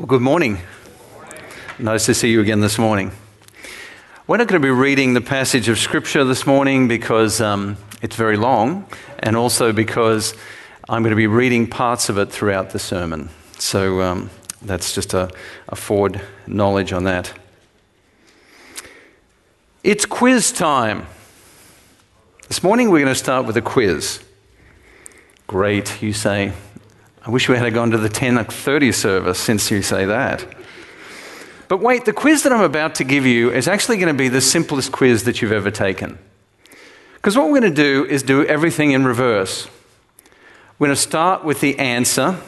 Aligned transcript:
Well, 0.00 0.06
good 0.06 0.22
morning. 0.22 0.56
Nice 1.78 2.06
to 2.06 2.14
see 2.14 2.30
you 2.30 2.40
again 2.40 2.60
this 2.60 2.78
morning. 2.78 3.12
We're 4.26 4.38
not 4.38 4.48
going 4.48 4.58
to 4.58 4.66
be 4.66 4.70
reading 4.70 5.12
the 5.12 5.20
passage 5.20 5.68
of 5.68 5.78
Scripture 5.78 6.24
this 6.24 6.46
morning 6.46 6.88
because 6.88 7.42
um, 7.42 7.76
it's 8.00 8.16
very 8.16 8.38
long, 8.38 8.88
and 9.18 9.36
also 9.36 9.74
because 9.74 10.32
I'm 10.88 11.02
going 11.02 11.10
to 11.10 11.16
be 11.16 11.26
reading 11.26 11.66
parts 11.66 12.08
of 12.08 12.16
it 12.16 12.32
throughout 12.32 12.70
the 12.70 12.78
sermon. 12.78 13.28
So 13.58 14.00
um, 14.00 14.30
that's 14.62 14.94
just 14.94 15.12
a, 15.12 15.30
a 15.68 15.76
forward 15.76 16.22
knowledge 16.46 16.94
on 16.94 17.04
that. 17.04 17.34
It's 19.84 20.06
quiz 20.06 20.50
time. 20.50 21.08
This 22.48 22.62
morning 22.62 22.88
we're 22.88 23.04
going 23.04 23.12
to 23.12 23.20
start 23.20 23.44
with 23.44 23.58
a 23.58 23.62
quiz. 23.62 24.24
Great, 25.46 26.00
you 26.00 26.14
say. 26.14 26.54
I 27.22 27.30
wish 27.30 27.48
we 27.48 27.56
had 27.56 27.72
gone 27.74 27.90
to 27.90 27.98
the 27.98 28.08
10:30 28.08 28.94
service 28.94 29.38
since 29.38 29.70
you 29.70 29.82
say 29.82 30.06
that. 30.06 30.46
But 31.68 31.80
wait, 31.80 32.04
the 32.04 32.12
quiz 32.12 32.42
that 32.42 32.52
I'm 32.52 32.62
about 32.62 32.96
to 32.96 33.04
give 33.04 33.26
you 33.26 33.52
is 33.52 33.68
actually 33.68 33.98
going 33.98 34.08
to 34.08 34.18
be 34.18 34.28
the 34.28 34.40
simplest 34.40 34.90
quiz 34.90 35.24
that 35.24 35.40
you've 35.40 35.52
ever 35.52 35.70
taken. 35.70 36.18
Because 37.14 37.36
what 37.36 37.50
we're 37.50 37.60
going 37.60 37.74
to 37.74 37.82
do 37.82 38.06
is 38.06 38.22
do 38.22 38.44
everything 38.46 38.92
in 38.92 39.04
reverse. 39.04 39.68
We're 40.78 40.88
going 40.88 40.96
to 40.96 41.00
start 41.00 41.44
with 41.44 41.60
the 41.60 41.78
answer, 41.78 42.38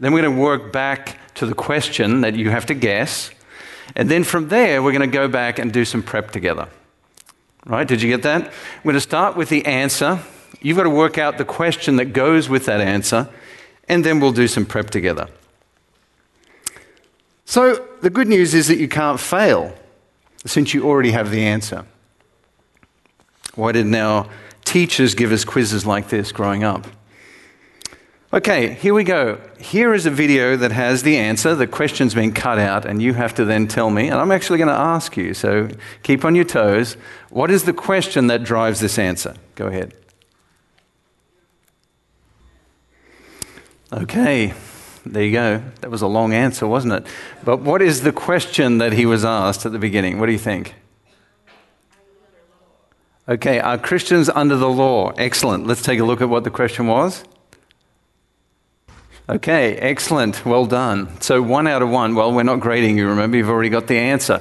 then 0.00 0.12
we're 0.12 0.22
going 0.22 0.34
to 0.34 0.40
work 0.40 0.72
back 0.72 1.18
to 1.34 1.44
the 1.44 1.54
question 1.54 2.22
that 2.22 2.34
you 2.34 2.48
have 2.50 2.64
to 2.66 2.74
guess, 2.74 3.30
and 3.94 4.08
then 4.08 4.24
from 4.24 4.48
there 4.48 4.82
we're 4.82 4.92
going 4.92 5.08
to 5.08 5.14
go 5.14 5.28
back 5.28 5.58
and 5.58 5.70
do 5.70 5.84
some 5.84 6.02
prep 6.02 6.30
together. 6.30 6.68
Right? 7.66 7.86
Did 7.86 8.00
you 8.00 8.08
get 8.08 8.22
that? 8.22 8.50
We're 8.82 8.92
going 8.92 8.94
to 8.94 9.00
start 9.00 9.36
with 9.36 9.50
the 9.50 9.66
answer. 9.66 10.20
You've 10.62 10.78
got 10.78 10.84
to 10.84 10.90
work 10.90 11.18
out 11.18 11.36
the 11.36 11.44
question 11.44 11.96
that 11.96 12.06
goes 12.06 12.48
with 12.48 12.64
that 12.64 12.80
answer 12.80 13.28
and 13.88 14.04
then 14.04 14.20
we'll 14.20 14.32
do 14.32 14.48
some 14.48 14.66
prep 14.66 14.90
together. 14.90 15.28
So, 17.44 17.86
the 18.02 18.10
good 18.10 18.28
news 18.28 18.54
is 18.54 18.68
that 18.68 18.78
you 18.78 18.88
can't 18.88 19.20
fail 19.20 19.74
since 20.44 20.74
you 20.74 20.84
already 20.84 21.12
have 21.12 21.30
the 21.30 21.44
answer. 21.44 21.84
Why 23.54 23.72
didn't 23.72 23.94
our 23.94 24.28
teachers 24.64 25.14
give 25.14 25.32
us 25.32 25.44
quizzes 25.44 25.86
like 25.86 26.08
this 26.08 26.32
growing 26.32 26.64
up? 26.64 26.86
Okay, 28.32 28.74
here 28.74 28.92
we 28.92 29.04
go. 29.04 29.40
Here 29.58 29.94
is 29.94 30.04
a 30.04 30.10
video 30.10 30.56
that 30.56 30.72
has 30.72 31.04
the 31.04 31.16
answer. 31.16 31.54
The 31.54 31.68
question's 31.68 32.12
been 32.12 32.32
cut 32.32 32.58
out, 32.58 32.84
and 32.84 33.00
you 33.00 33.14
have 33.14 33.34
to 33.36 33.44
then 33.44 33.68
tell 33.68 33.88
me, 33.88 34.08
and 34.08 34.16
I'm 34.16 34.32
actually 34.32 34.58
going 34.58 34.68
to 34.68 34.74
ask 34.74 35.16
you, 35.16 35.32
so 35.32 35.68
keep 36.02 36.24
on 36.24 36.34
your 36.34 36.44
toes. 36.44 36.96
What 37.30 37.50
is 37.50 37.62
the 37.62 37.72
question 37.72 38.26
that 38.26 38.42
drives 38.42 38.80
this 38.80 38.98
answer? 38.98 39.36
Go 39.54 39.68
ahead. 39.68 39.94
Okay, 43.92 44.52
there 45.04 45.22
you 45.22 45.32
go. 45.32 45.62
That 45.80 45.90
was 45.90 46.02
a 46.02 46.08
long 46.08 46.32
answer, 46.32 46.66
wasn't 46.66 46.94
it? 46.94 47.06
But 47.44 47.60
what 47.60 47.80
is 47.80 48.02
the 48.02 48.12
question 48.12 48.78
that 48.78 48.92
he 48.92 49.06
was 49.06 49.24
asked 49.24 49.64
at 49.64 49.72
the 49.72 49.78
beginning? 49.78 50.18
What 50.18 50.26
do 50.26 50.32
you 50.32 50.38
think? 50.38 50.74
Okay, 53.28 53.60
are 53.60 53.78
Christians 53.78 54.28
under 54.28 54.56
the 54.56 54.68
law? 54.68 55.12
Excellent. 55.18 55.66
Let's 55.66 55.82
take 55.82 56.00
a 56.00 56.04
look 56.04 56.20
at 56.20 56.28
what 56.28 56.44
the 56.44 56.50
question 56.50 56.86
was. 56.86 57.24
Okay, 59.28 59.76
excellent. 59.76 60.44
Well 60.44 60.66
done. 60.66 61.20
So, 61.20 61.42
one 61.42 61.66
out 61.66 61.82
of 61.82 61.88
one. 61.88 62.14
Well, 62.14 62.32
we're 62.32 62.44
not 62.44 62.60
grading 62.60 62.98
you, 62.98 63.08
remember? 63.08 63.36
You've 63.36 63.48
already 63.48 63.68
got 63.68 63.88
the 63.88 63.98
answer. 63.98 64.40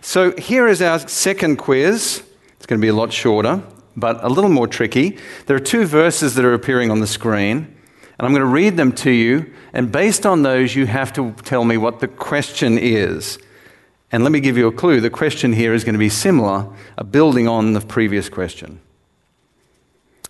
So, 0.00 0.36
here 0.36 0.68
is 0.68 0.80
our 0.80 1.00
second 1.00 1.56
quiz. 1.56 2.22
It's 2.56 2.66
going 2.66 2.80
to 2.80 2.84
be 2.84 2.88
a 2.88 2.94
lot 2.94 3.12
shorter, 3.12 3.62
but 3.96 4.22
a 4.22 4.28
little 4.28 4.50
more 4.50 4.68
tricky. 4.68 5.18
There 5.46 5.56
are 5.56 5.60
two 5.60 5.84
verses 5.84 6.34
that 6.36 6.44
are 6.44 6.54
appearing 6.54 6.92
on 6.92 7.00
the 7.00 7.08
screen. 7.08 7.76
And 8.20 8.26
I'm 8.26 8.34
going 8.34 8.40
to 8.40 8.52
read 8.52 8.76
them 8.76 8.92
to 8.96 9.10
you. 9.10 9.50
And 9.72 9.90
based 9.90 10.26
on 10.26 10.42
those, 10.42 10.76
you 10.76 10.84
have 10.84 11.10
to 11.14 11.32
tell 11.42 11.64
me 11.64 11.78
what 11.78 12.00
the 12.00 12.06
question 12.06 12.76
is. 12.76 13.38
And 14.12 14.22
let 14.22 14.30
me 14.30 14.40
give 14.40 14.58
you 14.58 14.66
a 14.66 14.72
clue. 14.72 15.00
The 15.00 15.08
question 15.08 15.54
here 15.54 15.72
is 15.72 15.84
going 15.84 15.94
to 15.94 15.98
be 15.98 16.10
similar, 16.10 16.66
a 16.98 17.02
building 17.02 17.48
on 17.48 17.72
the 17.72 17.80
previous 17.80 18.28
question. 18.28 18.82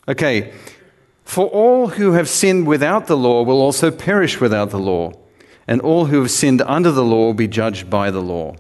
Okay. 0.07 0.53
For 1.25 1.49
all 1.49 1.89
who 1.89 2.13
have 2.13 2.29
sinned 2.29 2.69
without 2.69 3.09
the 3.09 3.17
law 3.17 3.43
will 3.43 3.61
also 3.61 3.91
perish 3.91 4.41
without 4.41 4.71
the 4.71 4.79
law, 4.79 5.13
and 5.67 5.81
all 5.81 6.07
who 6.07 6.21
have 6.21 6.31
sinned 6.31 6.63
under 6.63 6.93
the 6.93 7.03
law 7.03 7.27
will 7.27 7.35
be 7.35 7.49
judged 7.49 7.91
by 7.91 8.13
the 8.13 8.23
law. 8.23 8.55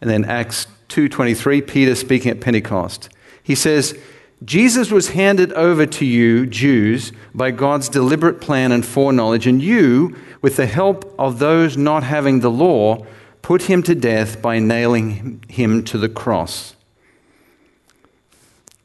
And 0.00 0.10
then 0.10 0.24
Acts 0.24 0.66
2:23, 0.88 1.64
Peter 1.64 1.94
speaking 1.94 2.32
at 2.32 2.40
Pentecost. 2.40 3.10
He 3.44 3.54
says, 3.54 3.96
Jesus 4.42 4.90
was 4.90 5.10
handed 5.10 5.52
over 5.52 5.84
to 5.84 6.06
you, 6.06 6.46
Jews, 6.46 7.12
by 7.34 7.50
God's 7.50 7.88
deliberate 7.88 8.40
plan 8.40 8.72
and 8.72 8.84
foreknowledge, 8.84 9.46
and 9.46 9.60
you, 9.60 10.16
with 10.40 10.56
the 10.56 10.66
help 10.66 11.14
of 11.18 11.38
those 11.38 11.76
not 11.76 12.02
having 12.02 12.40
the 12.40 12.50
law, 12.50 13.04
put 13.42 13.62
him 13.62 13.82
to 13.82 13.94
death 13.94 14.40
by 14.40 14.58
nailing 14.58 15.44
him 15.48 15.84
to 15.84 15.98
the 15.98 16.08
cross. 16.08 16.74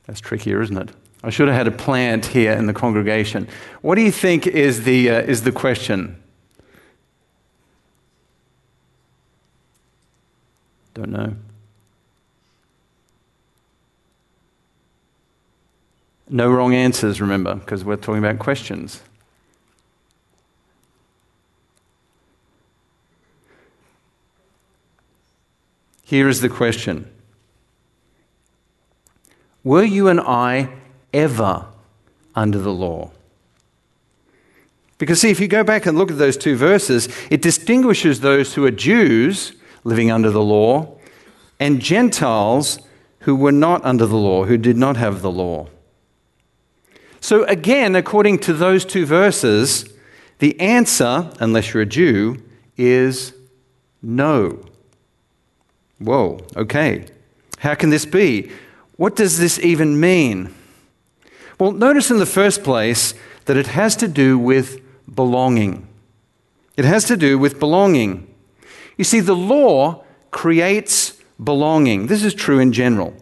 That's 0.06 0.20
trickier, 0.20 0.62
isn't 0.62 0.78
it? 0.78 0.90
I 1.24 1.30
should 1.30 1.48
have 1.48 1.58
had 1.58 1.68
a 1.68 1.72
plant 1.72 2.28
here 2.28 2.52
in 2.52 2.68
the 2.68 2.74
congregation. 2.74 3.48
What 3.82 3.96
do 3.96 4.02
you 4.02 4.12
think 4.12 4.46
is 4.46 4.84
the, 4.84 5.10
uh, 5.10 5.22
is 5.22 5.44
the 5.44 5.52
question? 5.52 6.22
Don't 10.94 11.10
know. 11.10 11.36
No 16.30 16.52
wrong 16.52 16.74
answers, 16.74 17.22
remember, 17.22 17.56
because 17.56 17.84
we're 17.84 17.98
talking 17.98 18.24
about 18.24 18.40
questions. 18.40 19.02
Here 26.04 26.28
is 26.30 26.42
the 26.42 26.50
question 26.50 27.12
Were 29.64 29.84
you 29.84 30.08
and 30.08 30.20
I 30.20 30.70
ever 31.14 31.66
under 32.36 32.60
the 32.60 32.74
law? 32.74 33.12
Because, 34.98 35.20
see, 35.20 35.30
if 35.30 35.40
you 35.40 35.48
go 35.48 35.64
back 35.64 35.86
and 35.86 35.98
look 35.98 36.10
at 36.10 36.18
those 36.18 36.38
two 36.38 36.56
verses, 36.56 37.10
it 37.30 37.42
distinguishes 37.42 38.22
those 38.22 38.54
who 38.54 38.66
are 38.66 38.72
Jews 38.72 39.54
living 39.84 40.10
under 40.10 40.32
the 40.32 40.42
law 40.42 40.98
and 41.60 41.82
Gentiles 41.82 42.80
who 43.20 43.36
were 43.36 43.52
not 43.52 43.84
under 43.84 44.06
the 44.06 44.16
law, 44.16 44.46
who 44.46 44.58
did 44.58 44.78
not 44.78 44.98
have 44.98 45.22
the 45.22 45.32
law. 45.32 45.68
So, 47.26 47.44
again, 47.46 47.96
according 47.96 48.38
to 48.42 48.54
those 48.54 48.86
two 48.86 49.04
verses, 49.08 49.92
the 50.38 50.60
answer, 50.60 51.32
unless 51.40 51.74
you're 51.74 51.82
a 51.82 51.86
Jew, 51.88 52.44
is 52.78 53.34
no. 54.00 54.64
Whoa, 55.98 56.46
okay. 56.56 57.08
How 57.58 57.74
can 57.74 57.90
this 57.90 58.06
be? 58.06 58.52
What 58.98 59.16
does 59.16 59.40
this 59.40 59.58
even 59.58 60.00
mean? 60.00 60.54
Well, 61.60 61.72
notice 61.72 62.12
in 62.12 62.20
the 62.20 62.28
first 62.28 62.64
place 62.64 63.16
that 63.46 63.58
it 63.58 63.70
has 63.70 63.96
to 63.96 64.08
do 64.08 64.38
with 64.38 64.80
belonging. 65.12 65.88
It 66.78 66.86
has 66.86 67.06
to 67.06 67.18
do 67.18 67.40
with 67.40 67.60
belonging. 67.60 68.32
You 68.98 69.04
see, 69.04 69.20
the 69.20 69.36
law 69.36 70.06
creates 70.30 71.20
belonging. 71.44 72.06
This 72.06 72.24
is 72.24 72.36
true 72.36 72.60
in 72.60 72.72
general. 72.72 73.16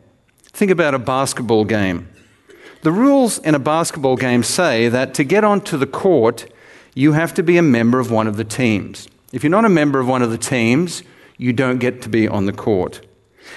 Think 0.51 0.71
about 0.71 0.93
a 0.93 0.99
basketball 0.99 1.63
game. 1.63 2.09
The 2.83 2.91
rules 2.91 3.37
in 3.39 3.55
a 3.55 3.59
basketball 3.59 4.17
game 4.17 4.43
say 4.43 4.89
that 4.89 5.13
to 5.13 5.23
get 5.23 5.45
onto 5.45 5.77
the 5.77 5.87
court, 5.87 6.51
you 6.93 7.13
have 7.13 7.33
to 7.35 7.41
be 7.41 7.55
a 7.55 7.61
member 7.61 7.97
of 7.97 8.11
one 8.11 8.27
of 8.27 8.35
the 8.35 8.43
teams. 8.43 9.07
If 9.31 9.41
you're 9.41 9.49
not 9.49 9.63
a 9.63 9.69
member 9.69 10.01
of 10.01 10.07
one 10.09 10.21
of 10.21 10.31
the 10.31 10.37
teams, 10.37 11.01
you 11.37 11.53
don't 11.53 11.79
get 11.79 12.01
to 12.01 12.09
be 12.09 12.27
on 12.27 12.45
the 12.45 12.51
court. 12.51 12.99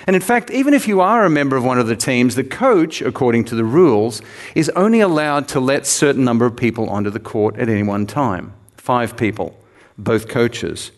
And 0.06 0.14
in 0.14 0.22
fact, 0.22 0.52
even 0.52 0.74
if 0.74 0.86
you 0.86 1.00
are 1.00 1.24
a 1.24 1.30
member 1.30 1.56
of 1.56 1.64
one 1.64 1.80
of 1.80 1.88
the 1.88 1.96
teams, 1.96 2.36
the 2.36 2.44
coach, 2.44 3.02
according 3.02 3.46
to 3.46 3.56
the 3.56 3.64
rules, 3.64 4.22
is 4.54 4.68
only 4.70 5.00
allowed 5.00 5.48
to 5.48 5.60
let 5.60 5.86
certain 5.86 6.24
number 6.24 6.46
of 6.46 6.56
people 6.56 6.88
onto 6.88 7.10
the 7.10 7.18
court 7.18 7.56
at 7.56 7.68
any 7.68 7.82
one 7.82 8.06
time. 8.06 8.52
Five 8.76 9.16
people, 9.16 9.58
both 9.98 10.28
coaches. 10.28 10.92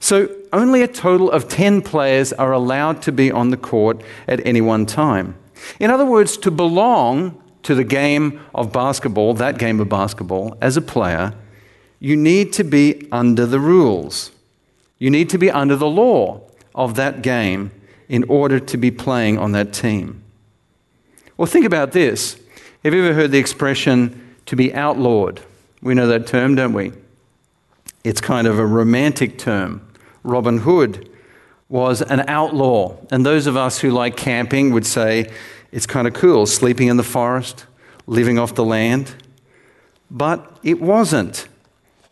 So 0.00 0.34
only 0.50 0.80
a 0.80 0.88
total 0.88 1.30
of 1.30 1.48
10 1.48 1.82
players 1.82 2.32
are 2.32 2.52
allowed 2.52 3.02
to 3.02 3.12
be 3.12 3.30
on 3.30 3.50
the 3.50 3.58
court 3.58 4.02
at 4.26 4.44
any 4.46 4.62
one 4.62 4.86
time. 4.86 5.36
In 5.80 5.90
other 5.90 6.06
words, 6.06 6.36
to 6.38 6.50
belong 6.50 7.40
to 7.62 7.74
the 7.74 7.84
game 7.84 8.40
of 8.54 8.72
basketball, 8.72 9.34
that 9.34 9.58
game 9.58 9.80
of 9.80 9.88
basketball, 9.88 10.56
as 10.60 10.76
a 10.76 10.82
player, 10.82 11.34
you 11.98 12.16
need 12.16 12.52
to 12.54 12.64
be 12.64 13.08
under 13.10 13.46
the 13.46 13.60
rules. 13.60 14.30
You 14.98 15.10
need 15.10 15.30
to 15.30 15.38
be 15.38 15.50
under 15.50 15.76
the 15.76 15.88
law 15.88 16.42
of 16.74 16.96
that 16.96 17.22
game 17.22 17.70
in 18.08 18.24
order 18.24 18.60
to 18.60 18.76
be 18.76 18.90
playing 18.90 19.38
on 19.38 19.52
that 19.52 19.72
team. 19.72 20.22
Well, 21.36 21.46
think 21.46 21.64
about 21.64 21.92
this. 21.92 22.38
Have 22.84 22.94
you 22.94 23.04
ever 23.04 23.14
heard 23.14 23.30
the 23.30 23.38
expression 23.38 24.36
to 24.46 24.56
be 24.56 24.74
outlawed? 24.74 25.40
We 25.80 25.94
know 25.94 26.06
that 26.06 26.26
term, 26.26 26.54
don't 26.54 26.74
we? 26.74 26.92
It's 28.04 28.20
kind 28.20 28.46
of 28.46 28.58
a 28.58 28.66
romantic 28.66 29.38
term. 29.38 29.80
Robin 30.22 30.58
Hood 30.58 31.08
was 31.68 32.02
an 32.02 32.24
outlaw. 32.28 32.96
And 33.10 33.24
those 33.24 33.46
of 33.46 33.56
us 33.56 33.78
who 33.78 33.90
like 33.90 34.16
camping 34.16 34.72
would 34.72 34.86
say 34.86 35.32
it's 35.74 35.86
kind 35.86 36.06
of 36.06 36.14
cool, 36.14 36.46
sleeping 36.46 36.86
in 36.86 36.98
the 36.98 37.02
forest, 37.02 37.66
living 38.06 38.38
off 38.38 38.54
the 38.54 38.64
land. 38.64 39.12
But 40.08 40.60
it 40.62 40.80
wasn't. 40.80 41.48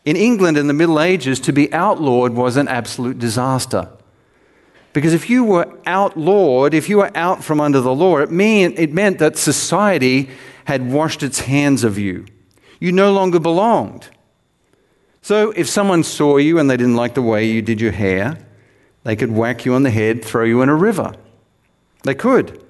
In 0.03 0.17
England 0.17 0.57
in 0.57 0.67
the 0.67 0.73
Middle 0.73 0.99
Ages, 0.99 1.39
to 1.39 1.53
be 1.53 1.71
outlawed 1.71 2.33
was 2.33 2.57
an 2.57 2.67
absolute 2.67 3.19
disaster. 3.19 3.87
Because 4.91 5.13
if 5.13 5.29
you 5.29 5.45
were 5.45 5.73
outlawed, 5.85 6.73
if 6.73 6.89
you 6.89 6.97
were 6.97 7.15
out 7.15 7.41
from 7.41 7.61
under 7.61 7.79
the 7.79 7.95
law, 7.95 8.17
it, 8.17 8.29
mean, 8.29 8.73
it 8.75 8.91
meant 8.91 9.19
that 9.19 9.37
society 9.37 10.29
had 10.65 10.91
washed 10.91 11.23
its 11.23 11.39
hands 11.39 11.85
of 11.85 11.97
you. 11.97 12.25
You 12.81 12.91
no 12.91 13.13
longer 13.13 13.39
belonged. 13.39 14.09
So 15.21 15.51
if 15.51 15.69
someone 15.69 16.03
saw 16.03 16.35
you 16.35 16.59
and 16.59 16.69
they 16.69 16.75
didn't 16.75 16.97
like 16.97 17.13
the 17.13 17.21
way 17.21 17.45
you 17.45 17.61
did 17.61 17.79
your 17.79 17.93
hair, 17.93 18.45
they 19.03 19.15
could 19.15 19.31
whack 19.31 19.63
you 19.63 19.73
on 19.73 19.83
the 19.83 19.89
head, 19.89 20.25
throw 20.25 20.43
you 20.43 20.61
in 20.61 20.67
a 20.67 20.75
river. 20.75 21.15
They 22.03 22.13
could. 22.13 22.62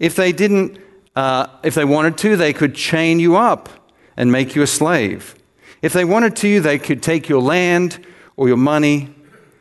If 0.00 0.16
they 0.16 0.32
didn't, 0.32 0.78
uh, 1.14 1.46
if 1.62 1.76
they 1.76 1.84
wanted 1.84 2.18
to, 2.18 2.36
they 2.36 2.52
could 2.52 2.74
chain 2.74 3.20
you 3.20 3.36
up 3.36 3.68
and 4.16 4.32
make 4.32 4.56
you 4.56 4.62
a 4.62 4.66
slave. 4.66 5.36
If 5.82 5.92
they 5.92 6.04
wanted 6.04 6.34
to, 6.36 6.60
they 6.60 6.78
could 6.78 7.02
take 7.02 7.28
your 7.28 7.40
land 7.40 8.04
or 8.36 8.48
your 8.48 8.56
money 8.56 9.14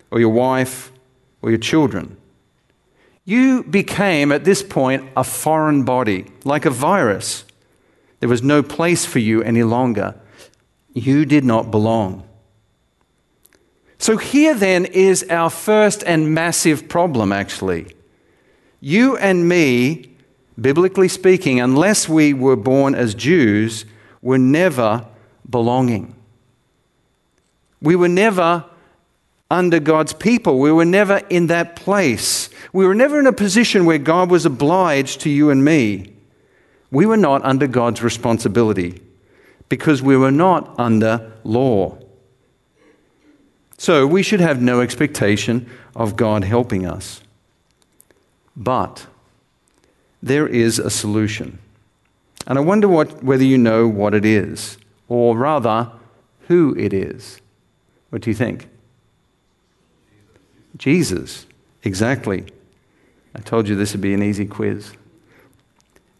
or 0.09 0.19
your 0.19 0.29
wife 0.29 0.91
or 1.41 1.49
your 1.49 1.59
children. 1.59 2.17
You 3.25 3.63
became, 3.63 4.31
at 4.31 4.43
this 4.43 4.63
point, 4.63 5.07
a 5.15 5.23
foreign 5.23 5.83
body, 5.83 6.25
like 6.43 6.65
a 6.65 6.71
virus. 6.71 7.43
There 8.21 8.29
was 8.29 8.41
no 8.41 8.63
place 8.63 9.05
for 9.05 9.19
you 9.19 9.43
any 9.43 9.63
longer. 9.63 10.15
You 10.93 11.25
did 11.25 11.45
not 11.45 11.69
belong. 11.69 12.27
So, 13.97 14.17
here 14.17 14.55
then 14.55 14.85
is 14.85 15.25
our 15.29 15.49
first 15.49 16.03
and 16.05 16.33
massive 16.33 16.87
problem, 16.87 17.31
actually. 17.31 17.95
You 18.79 19.17
and 19.17 19.47
me, 19.47 20.08
biblically 20.61 21.07
speaking, 21.07 21.59
unless 21.59 22.09
we 22.09 22.33
were 22.33 22.55
born 22.55 22.95
as 22.95 23.13
Jews, 23.13 23.85
we 24.21 24.29
were 24.29 24.37
never 24.37 25.05
belonging. 25.49 26.15
We 27.81 27.95
were 27.95 28.09
never 28.09 28.65
under 29.51 29.79
God's 29.79 30.13
people. 30.13 30.59
We 30.59 30.71
were 30.71 30.85
never 30.85 31.17
in 31.29 31.47
that 31.47 31.75
place. 31.75 32.49
We 32.71 32.85
were 32.85 32.95
never 32.95 33.19
in 33.19 33.27
a 33.27 33.33
position 33.33 33.85
where 33.85 33.97
God 33.97 34.29
was 34.29 34.45
obliged 34.45 35.21
to 35.21 35.29
you 35.29 35.49
and 35.49 35.63
me. 35.63 36.13
We 36.91 37.05
were 37.05 37.17
not 37.17 37.43
under 37.43 37.67
God's 37.67 38.03
responsibility 38.03 39.01
because 39.69 40.01
we 40.01 40.17
were 40.17 40.31
not 40.31 40.77
under 40.79 41.31
law. 41.43 41.97
So 43.77 44.05
we 44.05 44.23
should 44.23 44.39
have 44.39 44.61
no 44.61 44.81
expectation 44.81 45.69
of 45.95 46.15
God 46.15 46.43
helping 46.43 46.85
us. 46.85 47.21
But 48.55 49.07
there 50.21 50.47
is 50.47 50.79
a 50.79 50.89
solution. 50.89 51.59
And 52.47 52.57
I 52.57 52.61
wonder 52.61 52.87
what, 52.87 53.23
whether 53.23 53.43
you 53.43 53.57
know 53.57 53.87
what 53.87 54.13
it 54.13 54.25
is, 54.25 54.77
or 55.07 55.37
rather, 55.37 55.91
who 56.47 56.75
it 56.77 56.93
is. 56.93 57.41
What 58.09 58.23
do 58.23 58.29
you 58.29 58.35
think? 58.35 58.67
Jesus, 60.77 61.45
exactly. 61.83 62.45
I 63.35 63.39
told 63.39 63.67
you 63.67 63.75
this 63.75 63.93
would 63.93 64.01
be 64.01 64.13
an 64.13 64.23
easy 64.23 64.45
quiz. 64.45 64.93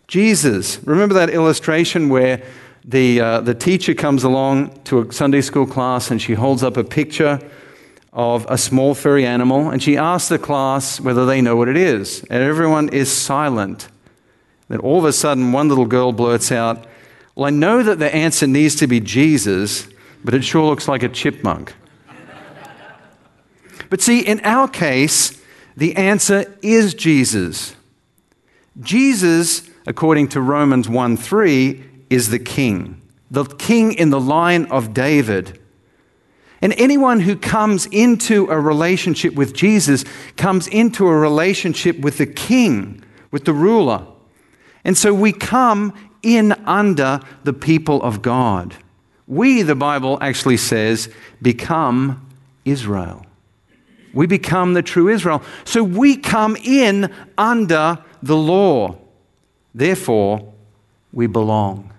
Jesus, 0.07 0.83
remember 0.83 1.15
that 1.15 1.29
illustration 1.29 2.09
where 2.09 2.43
the, 2.83 3.21
uh, 3.21 3.41
the 3.41 3.53
teacher 3.53 3.93
comes 3.93 4.23
along 4.23 4.81
to 4.85 5.01
a 5.01 5.13
Sunday 5.13 5.41
school 5.41 5.67
class 5.67 6.11
and 6.11 6.21
she 6.21 6.33
holds 6.33 6.63
up 6.63 6.77
a 6.77 6.83
picture 6.83 7.39
of 8.11 8.45
a 8.49 8.57
small 8.57 8.95
furry 8.95 9.25
animal 9.25 9.69
and 9.69 9.83
she 9.83 9.95
asks 9.95 10.29
the 10.29 10.39
class 10.39 10.99
whether 10.99 11.25
they 11.25 11.41
know 11.41 11.55
what 11.55 11.67
it 11.67 11.77
is. 11.77 12.23
And 12.29 12.43
everyone 12.43 12.89
is 12.89 13.11
silent. 13.11 13.87
Then 14.67 14.79
all 14.79 14.99
of 14.99 15.05
a 15.05 15.13
sudden, 15.13 15.51
one 15.51 15.67
little 15.67 15.85
girl 15.85 16.11
blurts 16.11 16.51
out, 16.51 16.85
Well, 17.35 17.45
I 17.45 17.49
know 17.49 17.83
that 17.83 17.99
the 17.99 18.13
answer 18.13 18.47
needs 18.47 18.75
to 18.75 18.87
be 18.87 18.99
Jesus, 18.99 19.87
but 20.23 20.33
it 20.33 20.43
sure 20.43 20.65
looks 20.65 20.87
like 20.87 21.03
a 21.03 21.09
chipmunk. 21.09 21.73
but 23.89 24.01
see, 24.01 24.21
in 24.21 24.39
our 24.43 24.67
case, 24.67 25.41
the 25.75 25.95
answer 25.95 26.55
is 26.61 26.93
Jesus. 26.93 27.75
Jesus, 28.79 29.69
according 29.87 30.29
to 30.29 30.41
Romans 30.41 30.87
1 30.87 31.17
3, 31.17 31.83
is 32.09 32.29
the 32.29 32.39
king, 32.39 33.01
the 33.29 33.45
king 33.45 33.93
in 33.93 34.09
the 34.09 34.19
line 34.19 34.65
of 34.65 34.93
David. 34.93 35.58
And 36.61 36.73
anyone 36.77 37.21
who 37.21 37.35
comes 37.35 37.85
into 37.87 38.47
a 38.49 38.59
relationship 38.59 39.33
with 39.33 39.53
Jesus 39.53 40.03
comes 40.35 40.67
into 40.67 41.07
a 41.07 41.15
relationship 41.15 41.99
with 41.99 42.17
the 42.17 42.27
king, 42.27 43.03
with 43.31 43.45
the 43.45 43.53
ruler. 43.53 44.05
And 44.83 44.97
so 44.97 45.13
we 45.13 45.31
come 45.31 45.93
in 46.21 46.51
under 46.65 47.21
the 47.43 47.53
people 47.53 48.01
of 48.03 48.21
God. 48.21 48.75
We, 49.27 49.61
the 49.61 49.75
Bible 49.75 50.17
actually 50.21 50.57
says, 50.57 51.09
become 51.41 52.27
Israel. 52.65 53.25
We 54.13 54.25
become 54.25 54.73
the 54.73 54.81
true 54.81 55.07
Israel. 55.07 55.43
So 55.65 55.83
we 55.83 56.17
come 56.17 56.57
in 56.57 57.13
under 57.37 57.99
the 58.23 58.35
law. 58.35 58.97
Therefore, 59.73 60.51
we 61.13 61.27
belong. 61.27 61.93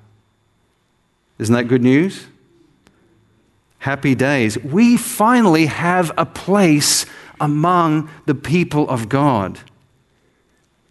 Isn't 1.38 1.54
that 1.54 1.68
good 1.68 1.82
news? 1.82 2.26
Happy 3.80 4.14
days. 4.14 4.58
We 4.58 4.96
finally 4.96 5.66
have 5.66 6.12
a 6.16 6.26
place 6.26 7.06
among 7.40 8.10
the 8.26 8.34
people 8.34 8.88
of 8.88 9.08
God. 9.08 9.58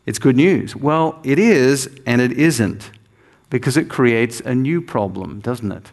It's 0.06 0.18
good 0.18 0.36
news. 0.36 0.76
Well, 0.76 1.20
it 1.24 1.38
is 1.38 1.88
and 2.08 2.20
it 2.20 2.32
isn't 2.32 2.90
because 3.52 3.78
it 3.78 3.90
creates 3.90 4.40
a 4.40 4.56
new 4.56 4.82
problem, 4.82 5.40
doesn't 5.40 5.72
it? 5.72 5.92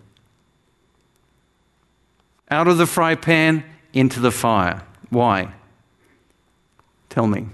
Out 2.50 2.66
of 2.69 2.78
the 2.78 2.87
fry 2.87 3.14
pan, 3.14 3.64
into 3.93 4.20
the 4.20 4.31
fire. 4.31 4.82
Why? 5.10 5.52
Tell 7.10 7.26
me. 7.26 7.46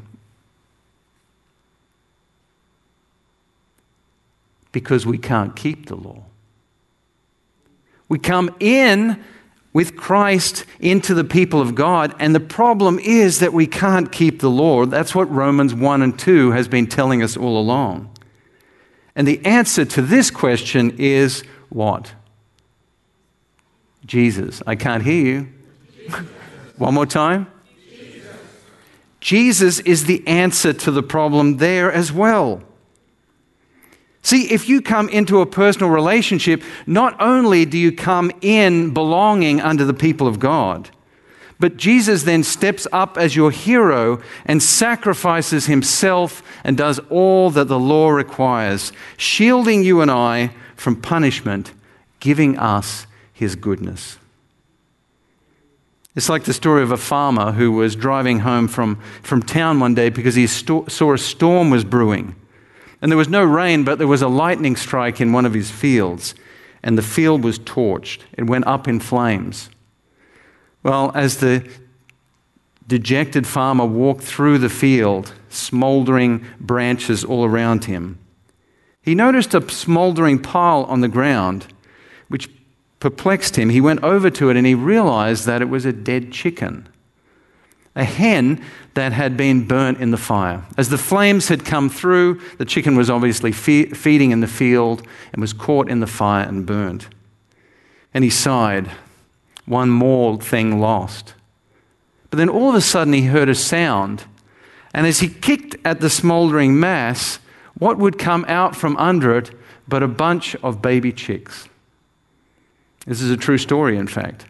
Because 4.70 5.04
we 5.04 5.18
can't 5.18 5.54
keep 5.56 5.86
the 5.86 5.96
law. 5.96 6.22
We 8.12 8.19
come 8.19 8.55
in 8.61 9.25
with 9.73 9.97
Christ 9.97 10.67
into 10.81 11.14
the 11.14 11.25
people 11.25 11.62
of 11.62 11.75
God, 11.75 12.14
and 12.19 12.35
the 12.35 12.41
problem 12.41 12.99
is 12.99 13.38
that 13.38 13.55
we 13.55 13.67
can't 13.67 14.12
keep 14.12 14.41
the 14.41 14.50
law. 14.50 14.85
That's 14.85 15.14
what 15.14 15.31
Romans 15.31 15.73
1 15.73 16.03
and 16.03 16.19
2 16.19 16.50
has 16.50 16.69
been 16.69 16.87
telling 16.87 17.23
us 17.23 17.38
all 17.38 17.59
along. 17.59 18.14
And 19.17 19.26
the 19.26 19.43
answer 19.47 19.87
to 19.87 20.03
this 20.03 20.31
question 20.31 20.94
is 20.99 21.43
what? 21.70 22.12
Jesus. 24.05 24.62
I 24.67 24.76
can't 24.76 25.03
hear 25.03 25.25
you. 25.25 25.49
One 26.76 26.93
more 26.93 27.06
time. 27.06 27.47
Jesus. 27.88 28.37
Jesus 29.21 29.81
is 29.81 30.04
the 30.04 30.23
answer 30.28 30.75
to 30.75 30.90
the 30.90 31.02
problem 31.02 31.57
there 31.57 31.90
as 31.90 32.12
well. 32.12 32.62
See, 34.23 34.52
if 34.52 34.69
you 34.69 34.81
come 34.81 35.09
into 35.09 35.41
a 35.41 35.47
personal 35.47 35.91
relationship, 35.91 36.62
not 36.87 37.21
only 37.21 37.64
do 37.64 37.76
you 37.76 37.91
come 37.91 38.31
in 38.41 38.95
belonging 38.95 39.61
under 39.61 39.85
the 39.85 39.95
people 39.95 40.29
of 40.29 40.38
God, 40.38 40.91
but 41.59 41.76
Jesus 41.76 42.23
then 42.23 42.43
steps 42.43 42.87
up 42.93 43.19
as 43.19 43.37
your 43.37 43.50
hero 43.50 44.21
and 44.47 44.62
sacrifices 44.62 45.67
himself 45.67 46.43
and 46.64 46.76
does 46.76 46.99
all 47.11 47.50
that 47.50 47.69
the 47.69 47.79
law 47.79 48.11
requires, 48.11 48.93
shielding 49.17 49.83
you 49.83 50.00
and 50.00 50.11
I 50.11 50.50
from 50.76 51.00
punishment, 51.00 51.73
giving 52.21 52.59
us 52.59 53.07
his 53.33 53.55
goodness. 53.57 54.19
It's 56.14 56.29
like 56.29 56.45
the 56.45 56.52
story 56.52 56.83
of 56.83 56.91
a 56.91 56.97
farmer 56.97 57.52
who 57.52 57.73
was 57.73 57.97
driving 57.97 58.41
home 58.41 58.69
from, 58.69 58.97
from 59.23 59.43
town 59.43 59.81
one 59.81 59.95
day 59.95 60.11
because 60.11 60.35
he 60.35 60.47
saw 60.47 61.12
a 61.12 61.19
storm 61.19 61.71
was 61.71 61.85
brewing. 61.85 62.35
And 63.02 63.11
there 63.11 63.18
was 63.18 63.28
no 63.28 63.44
rain, 63.44 63.82
but 63.82 63.99
there 63.99 64.06
was 64.06 64.23
a 64.23 64.28
lightning 64.28 64.76
strike 64.76 65.21
in 65.21 65.32
one 65.32 65.44
of 65.44 65.52
his 65.52 65.71
fields, 65.71 66.37
and 66.85 66.97
the 66.97 67.02
field 67.02 67.42
was 67.42 67.59
torched. 67.59 68.21
It 68.38 68.47
went 68.47 68.66
up 68.66 68.87
in 68.87 69.00
flames. 69.00 69.68
Well, 70.85 71.11
as 71.14 71.38
the 71.38 71.68
dejected 72.87 73.47
farmer 73.47 73.85
walked 73.85 74.23
through 74.23 74.59
the 74.59 74.68
field, 74.68 75.32
smoldering 75.49 76.47
branches 76.61 77.25
all 77.25 77.44
around 77.44 77.85
him, 77.85 78.18
he 79.02 79.16
noticed 79.16 79.52
a 79.52 79.68
smoldering 79.68 80.40
pile 80.40 80.85
on 80.85 81.00
the 81.00 81.09
ground, 81.09 81.66
which 82.28 82.49
perplexed 83.00 83.56
him. 83.56 83.71
He 83.71 83.80
went 83.80 84.04
over 84.04 84.30
to 84.30 84.49
it 84.49 84.56
and 84.56 84.64
he 84.64 84.76
realized 84.76 85.44
that 85.47 85.61
it 85.61 85.68
was 85.68 85.85
a 85.85 85.92
dead 85.92 86.30
chicken 86.30 86.88
a 87.94 88.04
hen 88.04 88.62
that 88.94 89.12
had 89.12 89.37
been 89.37 89.66
burnt 89.66 89.99
in 89.99 90.11
the 90.11 90.16
fire. 90.16 90.62
As 90.78 90.88
the 90.88 90.99
flames 90.99 91.49
had 91.49 91.64
come 91.64 91.90
through, 91.90 92.40
the 92.58 92.64
chicken 92.64 92.96
was 92.96 93.11
obviously 93.11 93.52
fe- 93.52 93.90
feeding 93.90 94.30
in 94.30 94.40
the 94.40 94.46
field 94.46 95.06
and 95.32 95.40
was 95.40 95.52
caught 95.52 95.90
in 95.90 96.00
the 96.00 96.06
fire 96.06 96.46
and 96.46 96.64
burnt. 96.64 97.08
And 98.14 98.25
he 98.25 98.30
sighed, 98.30 98.90
one 99.66 99.90
more 99.90 100.38
thing 100.40 100.80
lost. 100.80 101.34
But 102.30 102.38
then 102.38 102.49
all 102.49 102.70
of 102.70 102.75
a 102.75 102.80
sudden 102.80 103.12
he 103.12 103.26
heard 103.26 103.49
a 103.49 103.54
sound, 103.54 104.25
and 104.94 105.06
as 105.06 105.20
he 105.20 105.28
kicked 105.28 105.76
at 105.84 106.00
the 106.00 106.11
smoldering 106.11 106.78
mass, 106.78 107.38
what 107.78 107.99
would 107.99 108.18
come 108.18 108.44
out 108.49 108.75
from 108.75 108.96
under 108.96 109.37
it 109.37 109.50
but 109.87 110.02
a 110.02 110.08
bunch 110.08 110.54
of 110.56 110.80
baby 110.80 111.12
chicks? 111.12 111.68
This 113.06 113.20
is 113.20 113.30
a 113.30 113.37
true 113.37 113.58
story, 113.58 113.96
in 113.96 114.06
fact. 114.06 114.46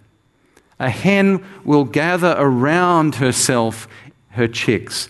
A 0.83 0.91
hen 0.91 1.45
will 1.65 1.85
gather 1.85 2.35
around 2.37 3.15
herself 3.15 3.87
her 4.31 4.49
chicks, 4.49 5.09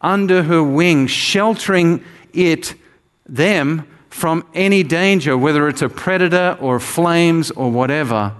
under 0.00 0.42
her 0.42 0.64
wing, 0.64 1.06
sheltering 1.06 2.04
it, 2.32 2.74
them, 3.24 3.86
from 4.10 4.44
any 4.52 4.82
danger, 4.82 5.38
whether 5.38 5.68
it's 5.68 5.80
a 5.80 5.88
predator 5.88 6.58
or 6.60 6.80
flames 6.80 7.52
or 7.52 7.70
whatever. 7.70 8.34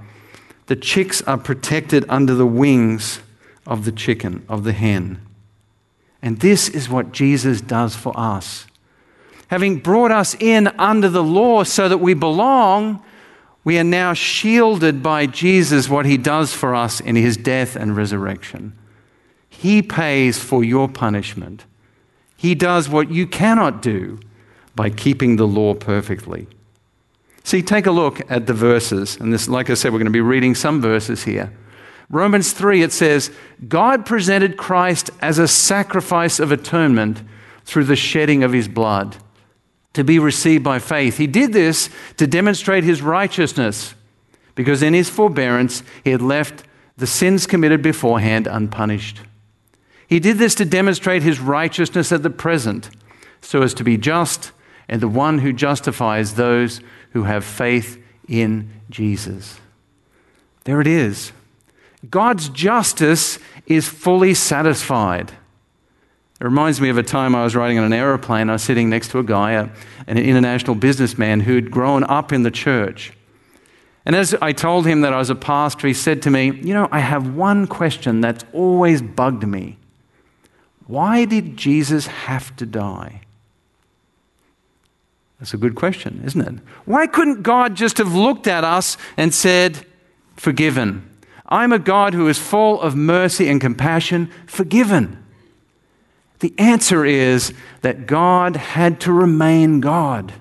The 0.67 0.75
chicks 0.75 1.23
are 1.23 1.39
protected 1.39 2.05
under 2.09 2.35
the 2.35 2.47
wings 2.47 3.21
of 3.65 3.85
the 3.85 3.93
chicken, 3.93 4.45
of 4.49 4.65
the 4.65 4.73
hen. 4.73 5.25
And 6.21 6.41
this 6.41 6.69
is 6.69 6.89
what 6.89 7.13
Jesus 7.13 7.61
does 7.61 7.95
for 7.95 8.13
us. 8.19 8.67
Having 9.49 9.79
brought 9.81 10.11
us 10.11 10.35
in 10.35 10.67
under 10.79 11.09
the 11.09 11.23
law 11.23 11.63
so 11.63 11.89
that 11.89 11.99
we 11.99 12.15
belong, 12.15 13.05
we 13.65 13.79
are 13.79 13.85
now 13.85 14.13
shielded 14.13 15.03
by 15.03 15.27
Jesus, 15.27 15.89
what 15.89 16.07
he 16.07 16.17
does 16.17 16.53
for 16.53 16.75
us 16.75 17.01
in 17.01 17.15
his 17.15 17.37
death 17.37 17.77
and 17.77 17.97
resurrection. 17.97 18.77
He 19.49 19.83
pays 19.83 20.39
for 20.39 20.65
your 20.65 20.89
punishment. 20.89 21.65
He 22.37 22.57
does 22.57 22.89
what 22.89 23.11
you 23.11 23.27
cannot 23.27 23.81
do 23.81 24.19
by 24.75 24.91
keeping 24.91 25.37
the 25.37 25.47
law 25.47 25.75
perfectly. 25.75 26.49
See, 27.45 27.63
take 27.63 27.87
a 27.87 27.93
look 27.93 28.21
at 28.31 28.47
the 28.47 28.55
verses. 28.55 29.17
And 29.17 29.33
this, 29.33 29.49
like 29.49 29.71
I 29.71 29.75
said, 29.75 29.93
we're 29.93 29.99
going 29.99 30.07
to 30.07 30.11
be 30.11 30.21
reading 30.21 30.55
some 30.55 30.81
verses 30.81 31.23
here. 31.25 31.53
Romans 32.09 32.53
3, 32.53 32.83
it 32.83 32.93
says, 32.93 33.31
God 33.69 34.05
presented 34.05 34.57
Christ 34.57 35.11
as 35.21 35.39
a 35.39 35.49
sacrifice 35.49 36.41
of 36.41 36.51
atonement 36.51 37.23
through 37.65 37.85
the 37.85 37.97
shedding 37.97 38.43
of 38.43 38.53
his 38.53 38.69
blood 38.69 39.17
to 39.95 40.05
be 40.05 40.19
received 40.19 40.65
by 40.65 40.79
faith. 40.79 41.19
He 41.19 41.27
did 41.27 41.53
this 41.53 41.91
to 42.17 42.27
demonstrate 42.27 42.85
his 42.85 43.03
righteousness 43.03 43.95
because 44.55 44.83
in 44.83 44.95
his 44.95 45.09
forbearance 45.09 45.83
he 46.05 46.11
had 46.11 46.23
left 46.23 46.65
the 46.97 47.07
sins 47.07 47.47
committed 47.47 47.83
beforehand 47.83 48.47
unpunished. 48.47 49.21
He 50.07 50.21
did 50.21 50.39
this 50.39 50.55
to 50.57 50.65
demonstrate 50.65 51.23
his 51.23 51.41
righteousness 51.41 52.13
at 52.13 52.23
the 52.23 52.31
present 52.31 52.91
so 53.41 53.63
as 53.63 53.75
to 53.75 53.85
be 53.85 53.97
just 53.97 54.53
and 54.89 55.01
the 55.01 55.09
one 55.09 55.39
who 55.39 55.53
justifies 55.53 56.35
those 56.35 56.81
who 57.13 57.25
have 57.25 57.45
faith 57.45 58.03
in 58.29 58.71
Jesus. 58.91 59.59
There 60.65 60.81
it 60.81 60.87
is. 60.87 61.33
God's 62.11 62.49
justice 62.49 63.39
is 63.67 63.89
fully 63.89 64.35
satisfied. 64.35 65.33
It 66.43 66.47
reminds 66.47 66.81
me 66.81 66.89
of 66.89 66.99
a 66.99 67.05
time 67.05 67.37
I 67.37 67.45
was 67.45 67.55
riding 67.55 67.79
on 67.79 67.85
an 67.85 67.93
aeroplane. 67.93 68.51
I 68.51 68.55
was 68.55 68.65
sitting 68.65 68.91
next 68.91 69.13
to 69.13 69.21
a 69.21 69.23
guy, 69.23 69.53
a, 69.53 69.69
an 70.09 70.19
international 70.19 70.75
businessman 70.75 71.39
who'd 71.39 71.71
grown 71.71 72.03
up 72.03 72.33
in 72.33 72.43
the 72.43 72.51
church. 72.51 73.13
And 74.05 74.17
as 74.17 74.35
I 74.43 74.51
told 74.51 74.85
him 74.85 75.03
that 75.03 75.13
I 75.13 75.19
was 75.19 75.31
a 75.31 75.37
pastor, 75.37 75.87
he 75.87 75.95
said 75.95 76.21
to 76.23 76.31
me, 76.31 76.47
You 76.47 76.75
know, 76.75 76.89
I 76.91 76.99
have 76.99 77.37
one 77.37 77.69
question 77.69 78.23
that's 78.23 78.45
always 78.53 79.01
bugged 79.01 79.47
me. 79.47 79.79
Why 80.89 81.27
did 81.27 81.57
Jesus 81.57 82.09
have 82.09 82.57
to 82.57 82.67
die? 82.67 83.21
That's 85.39 85.55
a 85.55 85.59
good 85.59 85.77
question, 85.77 86.23
isn't 86.25 86.41
it? 86.41 86.55
Why 86.87 87.07
couldn't 87.07 87.43
God 87.43 87.77
just 87.77 87.99
have 87.99 88.17
looked 88.17 88.49
at 88.49 88.65
us 88.65 88.97
and 89.17 89.33
said, 89.33 89.87
Forgiven? 90.35 91.09
I'm 91.47 91.73
a 91.73 91.79
God 91.79 92.15
who 92.15 92.27
is 92.27 92.41
full 92.41 92.81
of 92.81 92.97
mercy 92.97 93.49
and 93.49 93.61
compassion, 93.61 94.29
forgiven. 94.49 95.22
The 96.43 96.53
answer 96.59 97.05
is 97.05 97.55
that 97.83 98.09
God 98.09 98.57
had 98.57 99.01
to 99.03 99.13
remain 99.13 99.81
God. 99.81 100.33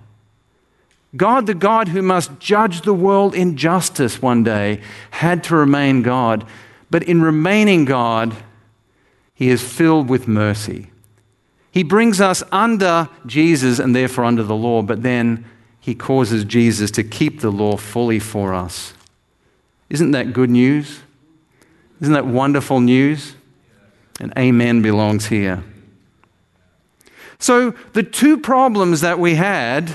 God, 1.16 1.46
the 1.46 1.54
God 1.54 1.90
who 1.90 2.02
must 2.02 2.40
judge 2.40 2.82
the 2.82 2.94
world 2.94 3.36
in 3.36 3.56
justice 3.56 4.20
one 4.20 4.44
day, 4.44 4.82
had 5.12 5.44
to 5.44 5.56
remain 5.56 6.02
God. 6.02 6.44
But 6.90 7.04
in 7.04 7.22
remaining 7.22 7.86
God, 7.86 8.36
he 9.36 9.50
is 9.50 9.62
filled 9.62 10.10
with 10.10 10.28
mercy. 10.28 10.90
He 11.70 11.84
brings 11.84 12.20
us 12.20 12.42
under 12.52 13.08
Jesus 13.28 13.78
and 13.78 13.96
therefore 13.96 14.24
under 14.24 14.44
the 14.44 14.56
law, 14.56 14.82
but 14.82 15.04
then 15.04 15.46
he 15.80 15.94
causes 15.94 16.46
Jesus 16.46 16.90
to 16.92 17.04
keep 17.04 17.42
the 17.42 17.52
law 17.52 17.78
fully 17.78 18.18
for 18.18 18.56
us. 18.56 18.96
Isn't 19.92 20.12
that 20.12 20.34
good 20.34 20.50
news? 20.50 21.02
Isn't 22.00 22.16
that 22.16 22.26
wonderful 22.26 22.80
news? 22.80 23.36
And 24.20 24.34
amen 24.36 24.82
belongs 24.82 25.28
here. 25.28 25.64
So, 27.42 27.72
the 27.94 28.04
two 28.04 28.38
problems 28.38 29.02
that 29.02 29.18
we 29.18 29.34
had 29.34 29.92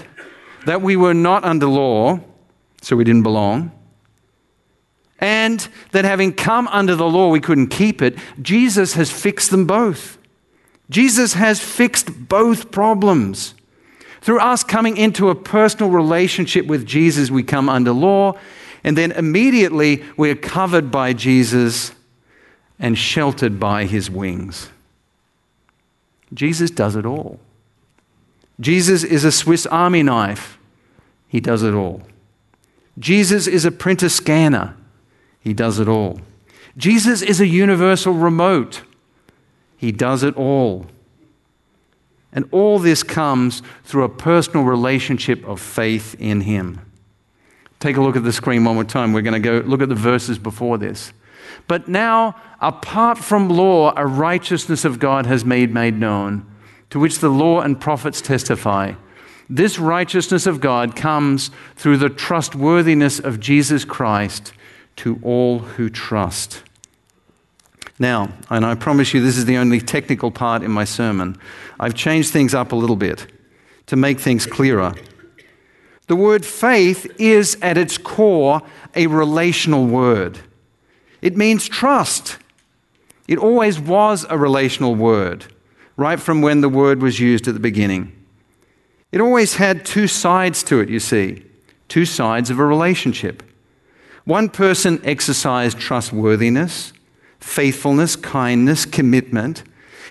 that 0.66 0.82
we 0.82 0.96
were 0.96 1.14
not 1.14 1.44
under 1.44 1.66
law, 1.66 2.18
so 2.82 2.96
we 2.96 3.04
didn't 3.04 3.22
belong, 3.22 3.70
and 5.20 5.66
that 5.92 6.04
having 6.04 6.32
come 6.32 6.66
under 6.66 6.96
the 6.96 7.08
law, 7.08 7.30
we 7.30 7.38
couldn't 7.38 7.68
keep 7.68 8.02
it, 8.02 8.18
Jesus 8.42 8.94
has 8.94 9.12
fixed 9.12 9.52
them 9.52 9.64
both. 9.64 10.18
Jesus 10.90 11.34
has 11.34 11.60
fixed 11.60 12.28
both 12.28 12.72
problems. 12.72 13.54
Through 14.22 14.40
us 14.40 14.64
coming 14.64 14.96
into 14.96 15.30
a 15.30 15.36
personal 15.36 15.90
relationship 15.90 16.66
with 16.66 16.84
Jesus, 16.84 17.30
we 17.30 17.44
come 17.44 17.68
under 17.68 17.92
law, 17.92 18.36
and 18.82 18.98
then 18.98 19.12
immediately 19.12 20.02
we're 20.16 20.34
covered 20.34 20.90
by 20.90 21.12
Jesus 21.12 21.92
and 22.80 22.98
sheltered 22.98 23.60
by 23.60 23.84
his 23.84 24.10
wings. 24.10 24.70
Jesus 26.32 26.70
does 26.70 26.96
it 26.96 27.06
all. 27.06 27.38
Jesus 28.58 29.04
is 29.04 29.24
a 29.24 29.32
Swiss 29.32 29.66
army 29.66 30.02
knife. 30.02 30.58
He 31.28 31.40
does 31.40 31.62
it 31.62 31.74
all. 31.74 32.02
Jesus 32.98 33.46
is 33.46 33.64
a 33.64 33.70
printer 33.70 34.08
scanner. 34.08 34.76
He 35.40 35.52
does 35.52 35.78
it 35.78 35.88
all. 35.88 36.20
Jesus 36.76 37.22
is 37.22 37.40
a 37.40 37.46
universal 37.46 38.12
remote. 38.12 38.82
He 39.76 39.92
does 39.92 40.22
it 40.22 40.36
all. 40.36 40.86
And 42.32 42.48
all 42.50 42.78
this 42.78 43.02
comes 43.02 43.62
through 43.84 44.04
a 44.04 44.08
personal 44.08 44.64
relationship 44.64 45.44
of 45.46 45.60
faith 45.60 46.14
in 46.18 46.42
Him. 46.42 46.80
Take 47.80 47.96
a 47.96 48.02
look 48.02 48.16
at 48.16 48.24
the 48.24 48.32
screen 48.32 48.64
one 48.64 48.74
more 48.74 48.84
time. 48.84 49.12
We're 49.12 49.22
going 49.22 49.40
to 49.40 49.62
go 49.62 49.66
look 49.66 49.82
at 49.82 49.88
the 49.88 49.94
verses 49.94 50.38
before 50.38 50.78
this. 50.78 51.12
But 51.66 51.88
now, 51.88 52.34
apart 52.60 53.18
from 53.18 53.48
law, 53.48 53.92
a 53.96 54.06
righteousness 54.06 54.84
of 54.84 54.98
God 54.98 55.26
has 55.26 55.44
made 55.44 55.72
made 55.72 55.98
known, 55.98 56.46
to 56.90 56.98
which 56.98 57.18
the 57.18 57.28
law 57.28 57.60
and 57.60 57.80
prophets 57.80 58.20
testify. 58.20 58.94
This 59.48 59.78
righteousness 59.78 60.46
of 60.46 60.60
God 60.60 60.96
comes 60.96 61.50
through 61.76 61.98
the 61.98 62.08
trustworthiness 62.08 63.18
of 63.20 63.40
Jesus 63.40 63.84
Christ 63.84 64.52
to 64.96 65.20
all 65.22 65.60
who 65.60 65.88
trust. 65.88 66.62
Now, 67.98 68.30
and 68.50 68.66
I 68.66 68.74
promise 68.74 69.14
you 69.14 69.20
this 69.20 69.38
is 69.38 69.46
the 69.46 69.56
only 69.56 69.80
technical 69.80 70.30
part 70.30 70.62
in 70.62 70.70
my 70.70 70.84
sermon, 70.84 71.38
I've 71.78 71.94
changed 71.94 72.32
things 72.32 72.54
up 72.54 72.72
a 72.72 72.76
little 72.76 72.96
bit 72.96 73.26
to 73.86 73.96
make 73.96 74.18
things 74.18 74.46
clearer. 74.46 74.94
The 76.08 76.16
word 76.16 76.44
faith 76.44 77.06
is 77.18 77.56
at 77.62 77.78
its 77.78 77.98
core 77.98 78.62
a 78.94 79.06
relational 79.06 79.86
word. 79.86 80.38
It 81.22 81.36
means 81.36 81.68
trust. 81.68 82.38
It 83.28 83.38
always 83.38 83.80
was 83.80 84.24
a 84.28 84.38
relational 84.38 84.94
word, 84.94 85.46
right 85.96 86.20
from 86.20 86.42
when 86.42 86.60
the 86.60 86.68
word 86.68 87.02
was 87.02 87.18
used 87.20 87.48
at 87.48 87.54
the 87.54 87.60
beginning. 87.60 88.12
It 89.12 89.20
always 89.20 89.56
had 89.56 89.84
two 89.84 90.06
sides 90.06 90.62
to 90.64 90.80
it, 90.80 90.88
you 90.88 91.00
see, 91.00 91.44
two 91.88 92.04
sides 92.04 92.50
of 92.50 92.58
a 92.58 92.64
relationship. 92.64 93.42
One 94.24 94.48
person 94.48 95.00
exercised 95.04 95.78
trustworthiness, 95.78 96.92
faithfulness, 97.38 98.16
kindness, 98.16 98.84
commitment, 98.84 99.62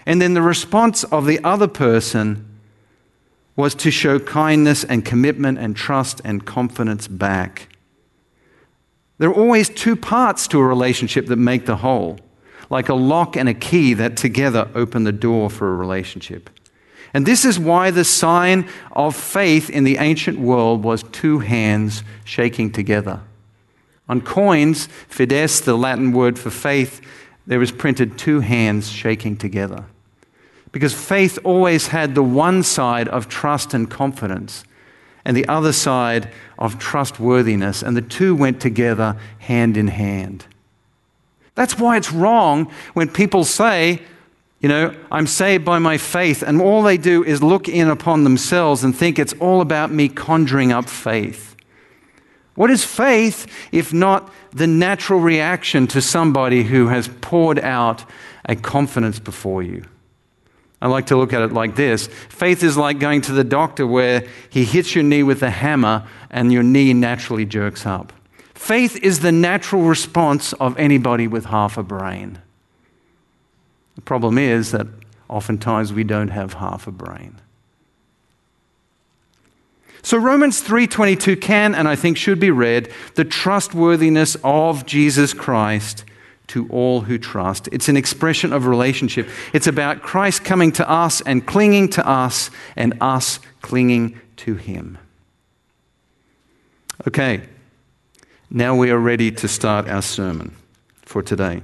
and 0.05 0.21
then 0.21 0.33
the 0.33 0.41
response 0.41 1.03
of 1.05 1.25
the 1.25 1.43
other 1.43 1.67
person 1.67 2.45
was 3.55 3.73
to 3.75 3.91
show 3.91 4.19
kindness 4.19 4.83
and 4.83 5.05
commitment 5.05 5.57
and 5.57 5.75
trust 5.75 6.21
and 6.23 6.45
confidence 6.45 7.07
back. 7.07 7.69
There 9.17 9.29
are 9.29 9.33
always 9.33 9.69
two 9.69 9.95
parts 9.95 10.47
to 10.49 10.59
a 10.59 10.65
relationship 10.65 11.27
that 11.27 11.37
make 11.37 11.65
the 11.65 11.77
whole, 11.77 12.19
like 12.69 12.89
a 12.89 12.93
lock 12.93 13.35
and 13.35 13.47
a 13.47 13.53
key 13.53 13.93
that 13.93 14.17
together 14.17 14.69
open 14.75 15.03
the 15.03 15.11
door 15.11 15.49
for 15.49 15.71
a 15.71 15.75
relationship. 15.75 16.49
And 17.13 17.25
this 17.25 17.45
is 17.45 17.57
why 17.57 17.91
the 17.91 18.03
sign 18.03 18.67
of 18.91 19.15
faith 19.15 19.69
in 19.69 19.83
the 19.85 19.97
ancient 19.97 20.39
world 20.39 20.83
was 20.83 21.03
two 21.03 21.39
hands 21.39 22.03
shaking 22.25 22.71
together. 22.71 23.21
On 24.09 24.21
coins, 24.21 24.87
fides, 25.07 25.61
the 25.61 25.77
Latin 25.77 26.11
word 26.11 26.37
for 26.37 26.49
faith, 26.49 27.01
there 27.47 27.59
was 27.59 27.71
printed 27.71 28.17
two 28.17 28.41
hands 28.41 28.89
shaking 28.89 29.37
together. 29.37 29.85
Because 30.71 30.93
faith 30.93 31.39
always 31.43 31.87
had 31.87 32.15
the 32.15 32.23
one 32.23 32.63
side 32.63 33.07
of 33.07 33.29
trust 33.29 33.73
and 33.73 33.89
confidence 33.89 34.65
and 35.23 35.35
the 35.35 35.47
other 35.47 35.73
side 35.73 36.29
of 36.59 36.77
trustworthiness, 36.77 37.81
and 37.81 37.97
the 37.97 38.01
two 38.01 38.35
went 38.35 38.61
together 38.61 39.17
hand 39.39 39.75
in 39.75 39.87
hand. 39.87 40.45
That's 41.55 41.79
why 41.79 41.97
it's 41.97 42.11
wrong 42.11 42.71
when 42.93 43.09
people 43.09 43.45
say, 43.45 44.01
you 44.59 44.69
know, 44.69 44.95
I'm 45.11 45.27
saved 45.27 45.63
by 45.63 45.79
my 45.79 45.97
faith, 45.97 46.41
and 46.41 46.61
all 46.61 46.81
they 46.81 46.97
do 46.97 47.23
is 47.23 47.43
look 47.43 47.69
in 47.69 47.89
upon 47.89 48.23
themselves 48.23 48.83
and 48.83 48.95
think 48.95 49.19
it's 49.19 49.33
all 49.33 49.61
about 49.61 49.91
me 49.91 50.09
conjuring 50.09 50.71
up 50.71 50.89
faith. 50.89 51.55
What 52.55 52.71
is 52.71 52.83
faith 52.85 53.47
if 53.71 53.93
not 53.93 54.31
the 54.51 54.67
natural 54.67 55.19
reaction 55.19 55.87
to 55.87 56.01
somebody 56.01 56.63
who 56.63 56.87
has 56.87 57.09
poured 57.21 57.59
out 57.59 58.05
a 58.45 58.55
confidence 58.55 59.19
before 59.19 59.61
you? 59.61 59.85
I 60.81 60.87
like 60.87 61.07
to 61.07 61.17
look 61.17 61.33
at 61.33 61.41
it 61.41 61.51
like 61.51 61.75
this 61.75 62.07
faith 62.07 62.63
is 62.63 62.77
like 62.77 62.99
going 62.99 63.21
to 63.21 63.33
the 63.33 63.43
doctor 63.43 63.85
where 63.85 64.25
he 64.49 64.63
hits 64.63 64.95
your 64.95 65.03
knee 65.03 65.23
with 65.23 65.43
a 65.43 65.49
hammer 65.49 66.07
and 66.29 66.51
your 66.51 66.63
knee 66.63 66.93
naturally 66.93 67.45
jerks 67.45 67.85
up. 67.85 68.13
Faith 68.55 68.97
is 69.03 69.19
the 69.19 69.31
natural 69.31 69.83
response 69.83 70.53
of 70.53 70.77
anybody 70.79 71.27
with 71.27 71.45
half 71.45 71.77
a 71.77 71.83
brain. 71.83 72.39
The 73.95 74.01
problem 74.01 74.37
is 74.37 74.71
that 74.71 74.87
oftentimes 75.29 75.93
we 75.93 76.03
don't 76.03 76.29
have 76.29 76.53
half 76.53 76.87
a 76.87 76.91
brain. 76.91 77.35
So 80.01 80.17
Romans 80.17 80.61
3:22 80.61 81.35
can 81.35 81.75
and 81.75 81.87
I 81.87 81.95
think 81.95 82.17
should 82.17 82.39
be 82.39 82.51
read 82.51 82.91
the 83.15 83.25
trustworthiness 83.25 84.37
of 84.43 84.85
Jesus 84.85 85.33
Christ 85.33 86.05
to 86.47 86.67
all 86.69 87.01
who 87.01 87.17
trust. 87.17 87.67
It's 87.71 87.89
an 87.89 87.97
expression 87.97 88.53
of 88.53 88.67
relationship. 88.67 89.27
It's 89.51 89.67
about 89.67 90.01
Christ 90.01 90.43
coming 90.43 90.71
to 90.73 90.89
us 90.89 91.21
and 91.21 91.45
clinging 91.45 91.89
to 91.89 92.07
us 92.07 92.51
and 92.75 92.93
us 93.01 93.39
clinging 93.61 94.19
to 94.37 94.55
him. 94.55 94.97
Okay. 97.07 97.41
Now 98.57 98.73
we 98.73 98.89
are 98.89 98.97
ready 98.97 99.31
to 99.33 99.49
start 99.49 99.89
our 99.89 100.01
sermon 100.01 100.55
for 101.01 101.21
today. 101.21 101.61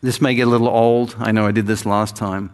This 0.00 0.20
may 0.20 0.36
get 0.36 0.46
a 0.46 0.50
little 0.50 0.68
old. 0.68 1.16
I 1.18 1.32
know 1.32 1.44
I 1.44 1.50
did 1.50 1.66
this 1.66 1.84
last 1.84 2.14
time. 2.14 2.52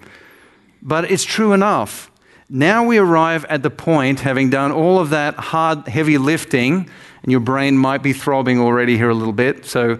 But 0.80 1.10
it's 1.10 1.22
true 1.22 1.52
enough. 1.52 2.10
Now 2.48 2.86
we 2.86 2.96
arrive 2.96 3.44
at 3.50 3.62
the 3.62 3.68
point, 3.68 4.20
having 4.20 4.48
done 4.48 4.72
all 4.72 4.98
of 4.98 5.10
that 5.10 5.34
hard, 5.34 5.86
heavy 5.86 6.16
lifting, 6.16 6.88
and 7.22 7.30
your 7.30 7.42
brain 7.42 7.76
might 7.76 8.02
be 8.02 8.14
throbbing 8.14 8.58
already 8.58 8.96
here 8.96 9.10
a 9.10 9.14
little 9.14 9.34
bit, 9.34 9.66
so 9.66 9.98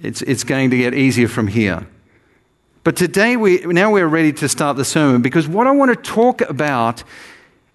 it's, 0.00 0.22
it's 0.22 0.44
going 0.44 0.70
to 0.70 0.76
get 0.76 0.94
easier 0.94 1.26
from 1.26 1.48
here. 1.48 1.84
But 2.84 2.94
today, 2.94 3.36
we, 3.36 3.58
now 3.62 3.90
we're 3.90 4.06
ready 4.06 4.32
to 4.34 4.48
start 4.48 4.76
the 4.76 4.84
sermon 4.84 5.20
because 5.20 5.48
what 5.48 5.66
I 5.66 5.72
want 5.72 5.92
to 5.92 6.00
talk 6.00 6.42
about 6.42 7.02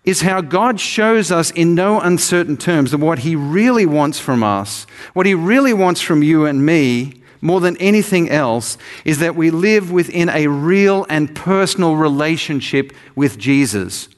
is 0.04 0.22
how 0.22 0.42
God 0.42 0.80
shows 0.80 1.32
us 1.32 1.52
in 1.52 1.76
no 1.76 2.00
uncertain 2.00 2.58
terms 2.58 2.92
that 2.92 2.98
what 2.98 3.20
He 3.20 3.36
really 3.36 3.86
wants 3.86 4.20
from 4.20 4.44
us, 4.44 4.86
what 5.14 5.26
He 5.26 5.36
really 5.36 5.74
wants 5.74 6.02
from 6.02 6.24
you 6.24 6.46
and 6.46 6.66
me, 6.66 7.22
more 7.40 7.60
than 7.60 7.78
anything 7.78 8.30
else, 8.30 8.78
is 9.06 9.20
that 9.20 9.36
we 9.36 9.52
live 9.52 9.92
within 9.92 10.30
a 10.30 10.48
real 10.48 11.06
and 11.10 11.36
personal 11.36 11.96
relationship 11.96 12.94
with 13.16 13.38
Jesus, 13.38 14.10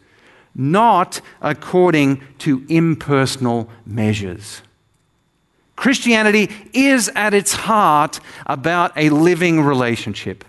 not 0.55 1.21
according 1.41 2.21
to 2.39 2.65
impersonal 2.69 3.69
measures. 3.85 4.61
Christianity 5.75 6.49
is 6.73 7.09
at 7.15 7.33
its 7.33 7.53
heart 7.53 8.19
about 8.45 8.91
a 8.95 9.09
living 9.09 9.61
relationship. 9.61 10.45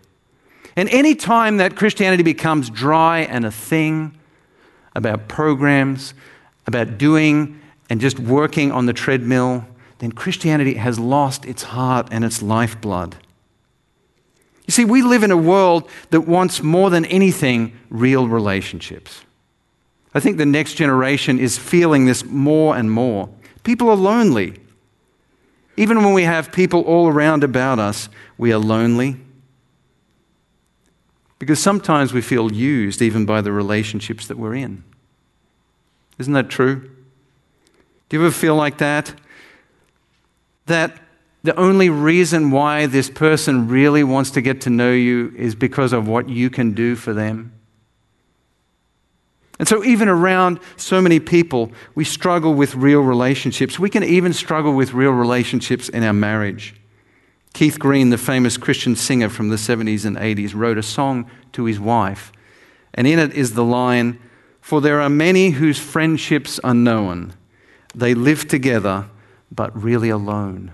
And 0.77 0.89
any 0.91 1.15
time 1.15 1.57
that 1.57 1.77
Christianity 1.77 2.23
becomes 2.23 2.69
dry 2.71 3.21
and 3.21 3.45
a 3.45 3.51
thing, 3.51 4.17
about 4.95 5.29
programs, 5.29 6.15
about 6.67 6.99
doing 6.99 7.61
and 7.91 8.01
just 8.01 8.19
working 8.19 8.73
on 8.73 8.87
the 8.87 8.93
treadmill, 8.93 9.67
then 9.99 10.13
Christianity 10.13 10.75
has 10.75 10.99
lost 10.99 11.45
its 11.45 11.65
heart 11.65 12.09
and 12.11 12.25
its 12.25 12.43
lifeblood. 12.43 13.17
You 14.67 14.73
see, 14.73 14.85
we 14.85 15.03
live 15.03 15.23
in 15.23 15.31
a 15.31 15.37
world 15.37 15.89
that 16.11 16.23
wants 16.23 16.63
more 16.63 16.91
than 16.91 17.05
anything 17.07 17.79
real 17.91 18.27
relationships. 18.29 19.23
I 20.15 20.21
think 20.21 20.39
the 20.39 20.47
next 20.47 20.75
generation 20.75 21.39
is 21.39 21.59
feeling 21.59 22.07
this 22.07 22.25
more 22.25 22.77
and 22.77 22.91
more. 22.91 23.29
People 23.63 23.91
are 23.91 23.97
lonely. 23.97 24.61
Even 25.77 26.05
when 26.05 26.15
we 26.15 26.23
have 26.23 26.53
people 26.53 26.83
all 26.83 27.09
around 27.09 27.43
about 27.43 27.79
us, 27.79 28.09
we 28.39 28.53
are 28.53 28.59
lonely. 28.59 29.17
Because 31.39 31.61
sometimes 31.61 32.13
we 32.13 32.23
feel 32.23 32.53
used 32.53 33.03
even 33.03 33.27
by 33.27 33.41
the 33.41 33.53
relationships 33.53 34.27
that 34.29 34.39
we're 34.39 34.55
in. 34.55 34.85
Isn't 36.19 36.33
that 36.33 36.49
true? 36.49 36.91
Do 38.09 38.17
you 38.17 38.25
ever 38.25 38.33
feel 38.33 38.55
like 38.55 38.79
that? 38.79 39.15
that 40.67 41.01
the 41.43 41.55
only 41.57 41.91
reason 41.91 42.51
why 42.51 42.87
this 42.87 43.11
person 43.11 43.69
really 43.69 44.03
wants 44.03 44.31
to 44.33 44.41
get 44.41 44.63
to 44.63 44.71
know 44.71 44.93
you 44.93 45.33
is 45.37 45.55
because 45.55 45.93
of 45.93 46.09
what 46.09 46.29
you 46.29 46.49
can 46.49 46.73
do 46.73 46.97
for 46.97 47.13
them. 47.13 47.53
And 49.59 49.69
so, 49.69 49.85
even 49.85 50.09
around 50.09 50.59
so 50.77 51.01
many 51.01 51.21
people, 51.21 51.71
we 51.95 52.05
struggle 52.05 52.55
with 52.55 52.75
real 52.75 53.03
relationships. 53.03 53.79
We 53.79 53.89
can 53.89 54.03
even 54.03 54.33
struggle 54.33 54.75
with 54.75 54.95
real 54.95 55.13
relationships 55.13 55.89
in 55.89 56.03
our 56.03 56.13
marriage. 56.13 56.75
Keith 57.55 57.79
Green, 57.79 58.11
the 58.11 58.19
famous 58.19 58.57
Christian 58.57 58.97
singer 58.97 59.29
from 59.31 59.49
the 59.49 59.57
70s 59.57 60.05
and 60.05 60.17
80s, 60.17 60.55
wrote 60.55 60.77
a 60.77 60.83
song 60.83 61.31
to 61.53 61.65
his 61.65 61.81
wife. 61.81 62.33
And 62.93 63.07
in 63.07 63.19
it 63.19 63.33
is 63.33 63.55
the 63.55 63.65
line 63.65 64.19
For 64.61 64.81
there 64.81 65.01
are 65.01 65.11
many 65.11 65.51
whose 65.51 65.79
friendships 65.79 66.59
are 66.61 66.75
known, 66.75 67.35
they 67.95 68.15
live 68.15 68.49
together 68.49 69.07
but 69.53 69.81
really 69.81 70.09
alone. 70.09 70.73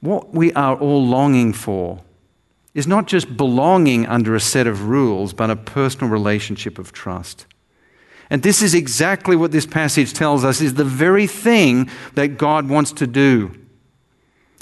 What 0.00 0.34
we 0.34 0.52
are 0.52 0.76
all 0.76 1.06
longing 1.06 1.52
for 1.52 2.02
is 2.74 2.86
not 2.86 3.06
just 3.06 3.36
belonging 3.36 4.04
under 4.06 4.34
a 4.34 4.40
set 4.40 4.66
of 4.66 4.88
rules, 4.88 5.32
but 5.32 5.48
a 5.48 5.56
personal 5.56 6.10
relationship 6.10 6.78
of 6.78 6.92
trust. 6.92 7.46
And 8.30 8.42
this 8.42 8.62
is 8.62 8.74
exactly 8.74 9.36
what 9.36 9.52
this 9.52 9.66
passage 9.66 10.12
tells 10.12 10.44
us 10.44 10.60
is 10.60 10.74
the 10.74 10.84
very 10.84 11.26
thing 11.26 11.90
that 12.14 12.38
God 12.38 12.68
wants 12.68 12.92
to 12.92 13.06
do. 13.06 13.54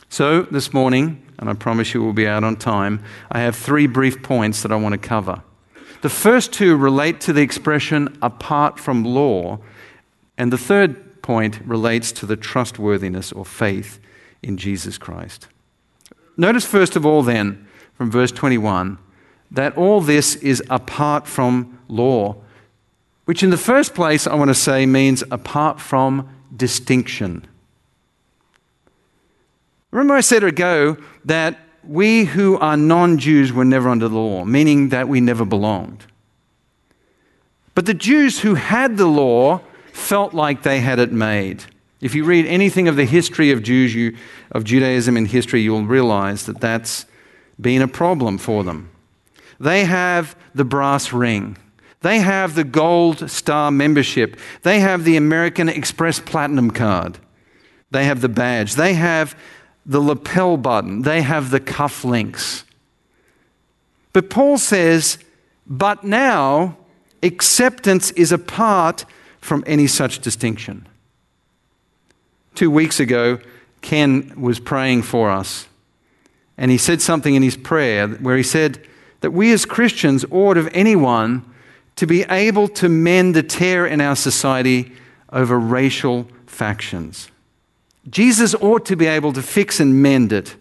So, 0.08 0.42
this 0.42 0.72
morning, 0.72 1.24
and 1.38 1.48
I 1.48 1.54
promise 1.54 1.94
you 1.94 2.02
we'll 2.02 2.12
be 2.12 2.26
out 2.26 2.42
on 2.42 2.56
time, 2.56 3.02
I 3.30 3.40
have 3.40 3.54
three 3.54 3.86
brief 3.86 4.22
points 4.22 4.62
that 4.62 4.72
I 4.72 4.76
want 4.76 4.92
to 4.92 4.98
cover. 4.98 5.42
The 6.02 6.08
first 6.08 6.52
two 6.52 6.76
relate 6.76 7.20
to 7.22 7.32
the 7.32 7.42
expression 7.42 8.18
apart 8.20 8.80
from 8.80 9.04
law, 9.04 9.60
and 10.36 10.52
the 10.52 10.58
third 10.58 11.22
point 11.22 11.60
relates 11.64 12.10
to 12.12 12.26
the 12.26 12.36
trustworthiness 12.36 13.30
or 13.30 13.44
faith 13.44 14.00
in 14.42 14.56
Jesus 14.56 14.98
Christ. 14.98 15.46
Notice, 16.36 16.64
first 16.64 16.96
of 16.96 17.04
all, 17.04 17.22
then, 17.22 17.68
from 17.94 18.10
verse 18.10 18.32
21, 18.32 18.98
that 19.50 19.76
all 19.76 20.00
this 20.00 20.36
is 20.36 20.62
apart 20.70 21.26
from 21.26 21.78
law, 21.88 22.36
which 23.30 23.44
in 23.44 23.50
the 23.50 23.56
first 23.56 23.94
place, 23.94 24.26
I 24.26 24.34
want 24.34 24.48
to 24.48 24.56
say, 24.56 24.86
means 24.86 25.22
apart 25.30 25.80
from 25.80 26.28
distinction. 26.56 27.46
Remember, 29.92 30.14
I 30.14 30.20
said 30.20 30.42
ago 30.42 30.96
that 31.26 31.56
we 31.84 32.24
who 32.24 32.58
are 32.58 32.76
non 32.76 33.18
Jews 33.18 33.52
were 33.52 33.64
never 33.64 33.88
under 33.88 34.08
the 34.08 34.18
law, 34.18 34.44
meaning 34.44 34.88
that 34.88 35.06
we 35.06 35.20
never 35.20 35.44
belonged. 35.44 36.06
But 37.76 37.86
the 37.86 37.94
Jews 37.94 38.40
who 38.40 38.56
had 38.56 38.96
the 38.96 39.06
law 39.06 39.60
felt 39.92 40.34
like 40.34 40.64
they 40.64 40.80
had 40.80 40.98
it 40.98 41.12
made. 41.12 41.62
If 42.00 42.16
you 42.16 42.24
read 42.24 42.46
anything 42.46 42.88
of 42.88 42.96
the 42.96 43.04
history 43.04 43.52
of 43.52 43.62
Jews, 43.62 43.94
you, 43.94 44.16
of 44.50 44.64
Judaism 44.64 45.16
in 45.16 45.26
history, 45.26 45.60
you'll 45.60 45.84
realize 45.86 46.46
that 46.46 46.60
that's 46.60 47.06
been 47.60 47.80
a 47.80 47.86
problem 47.86 48.38
for 48.38 48.64
them. 48.64 48.90
They 49.60 49.84
have 49.84 50.34
the 50.52 50.64
brass 50.64 51.12
ring. 51.12 51.58
They 52.02 52.20
have 52.20 52.54
the 52.54 52.64
gold 52.64 53.30
star 53.30 53.70
membership. 53.70 54.38
They 54.62 54.80
have 54.80 55.04
the 55.04 55.16
American 55.16 55.68
Express 55.68 56.18
Platinum 56.18 56.70
card. 56.70 57.18
They 57.90 58.04
have 58.04 58.20
the 58.20 58.28
badge. 58.28 58.74
They 58.74 58.94
have 58.94 59.36
the 59.84 60.00
lapel 60.00 60.56
button. 60.56 61.02
They 61.02 61.22
have 61.22 61.50
the 61.50 61.60
cuff 61.60 62.04
links. 62.04 62.64
But 64.12 64.30
Paul 64.30 64.58
says, 64.58 65.18
but 65.66 66.02
now 66.02 66.76
acceptance 67.22 68.10
is 68.12 68.32
apart 68.32 69.04
from 69.40 69.62
any 69.66 69.86
such 69.86 70.20
distinction. 70.20 70.86
Two 72.54 72.70
weeks 72.70 72.98
ago, 72.98 73.38
Ken 73.80 74.32
was 74.36 74.58
praying 74.58 75.02
for 75.02 75.30
us, 75.30 75.66
and 76.58 76.70
he 76.70 76.76
said 76.76 77.00
something 77.00 77.34
in 77.34 77.42
his 77.42 77.56
prayer 77.56 78.08
where 78.08 78.36
he 78.36 78.42
said 78.42 78.86
that 79.20 79.30
we 79.30 79.52
as 79.52 79.64
Christians 79.64 80.24
ought 80.30 80.56
of 80.56 80.68
anyone 80.72 81.44
to 82.00 82.06
be 82.06 82.22
able 82.24 82.66
to 82.66 82.88
mend 82.88 83.34
the 83.34 83.42
tear 83.42 83.86
in 83.86 84.00
our 84.00 84.16
society 84.16 84.92
over 85.32 85.58
racial 85.58 86.26
factions. 86.46 87.30
Jesus 88.08 88.54
ought 88.54 88.84
to 88.86 88.96
be 88.96 89.06
able 89.06 89.32
to 89.32 89.42
fix 89.42 89.78
and 89.78 90.02
mend 90.02 90.32
it, 90.32 90.56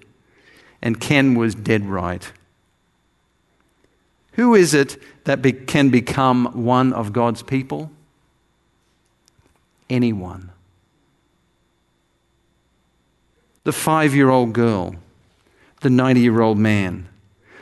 and 0.82 1.00
Ken 1.00 1.36
was 1.36 1.56
dead 1.56 1.86
right. 1.86 2.32
Who 4.34 4.54
is 4.54 4.74
it 4.74 5.02
that 5.24 5.42
be- 5.42 5.52
can 5.52 5.90
become 5.90 6.46
one 6.64 6.94
of 6.94 7.12
God's 7.12 7.42
people? 7.42 7.92
anyone. 9.90 10.52
The 13.64 13.72
five 13.72 14.16
year 14.16 14.30
old 14.30 14.54
girl, 14.54 14.96
the 15.82 15.90
90 15.90 16.22
year 16.22 16.42
old 16.42 16.58
man, 16.58 17.09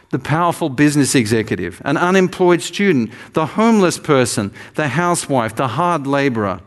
the 0.09 0.19
powerful 0.19 0.69
business 0.69 1.15
executive, 1.15 1.81
an 1.83 1.97
unemployed 1.97 2.61
student, 2.61 3.11
the 3.33 3.45
homeless 3.45 3.97
person, 3.97 4.53
the 4.75 4.87
housewife, 4.87 5.55
the 5.55 5.67
hard 5.67 6.07
laborer, 6.07 6.61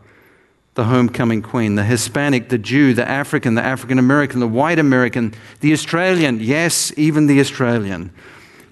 the 0.75 0.83
homecoming 0.85 1.41
queen, 1.41 1.75
the 1.75 1.83
Hispanic, 1.83 2.49
the 2.49 2.57
Jew, 2.57 2.93
the 2.93 3.07
African, 3.07 3.55
the 3.55 3.63
African 3.63 3.99
American, 3.99 4.39
the 4.39 4.47
white 4.47 4.79
American, 4.79 5.33
the 5.59 5.73
Australian, 5.73 6.39
yes, 6.39 6.93
even 6.97 7.27
the 7.27 7.39
Australian, 7.39 8.11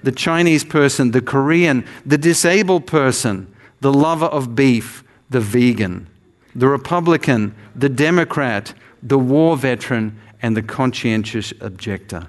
the 0.03 0.11
Chinese 0.11 0.63
person, 0.63 1.11
the 1.11 1.21
Korean, 1.21 1.85
the 2.05 2.17
disabled 2.17 2.87
person, 2.87 3.53
the 3.81 3.91
lover 3.91 4.27
of 4.27 4.55
beef, 4.55 5.03
the 5.29 5.41
vegan, 5.41 6.07
the 6.55 6.67
Republican, 6.67 7.55
the 7.75 7.89
Democrat, 7.89 8.73
the 9.03 9.19
war 9.19 9.57
veteran, 9.57 10.19
and 10.41 10.55
the 10.55 10.61
conscientious 10.61 11.53
objector. 11.59 12.27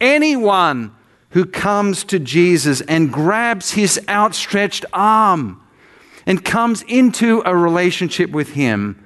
Anyone 0.00 0.94
who 1.30 1.44
comes 1.44 2.04
to 2.04 2.18
Jesus 2.18 2.80
and 2.82 3.12
grabs 3.12 3.72
his 3.72 4.00
outstretched 4.08 4.84
arm 4.92 5.60
and 6.26 6.44
comes 6.44 6.82
into 6.82 7.42
a 7.44 7.56
relationship 7.56 8.30
with 8.30 8.50
him 8.50 9.02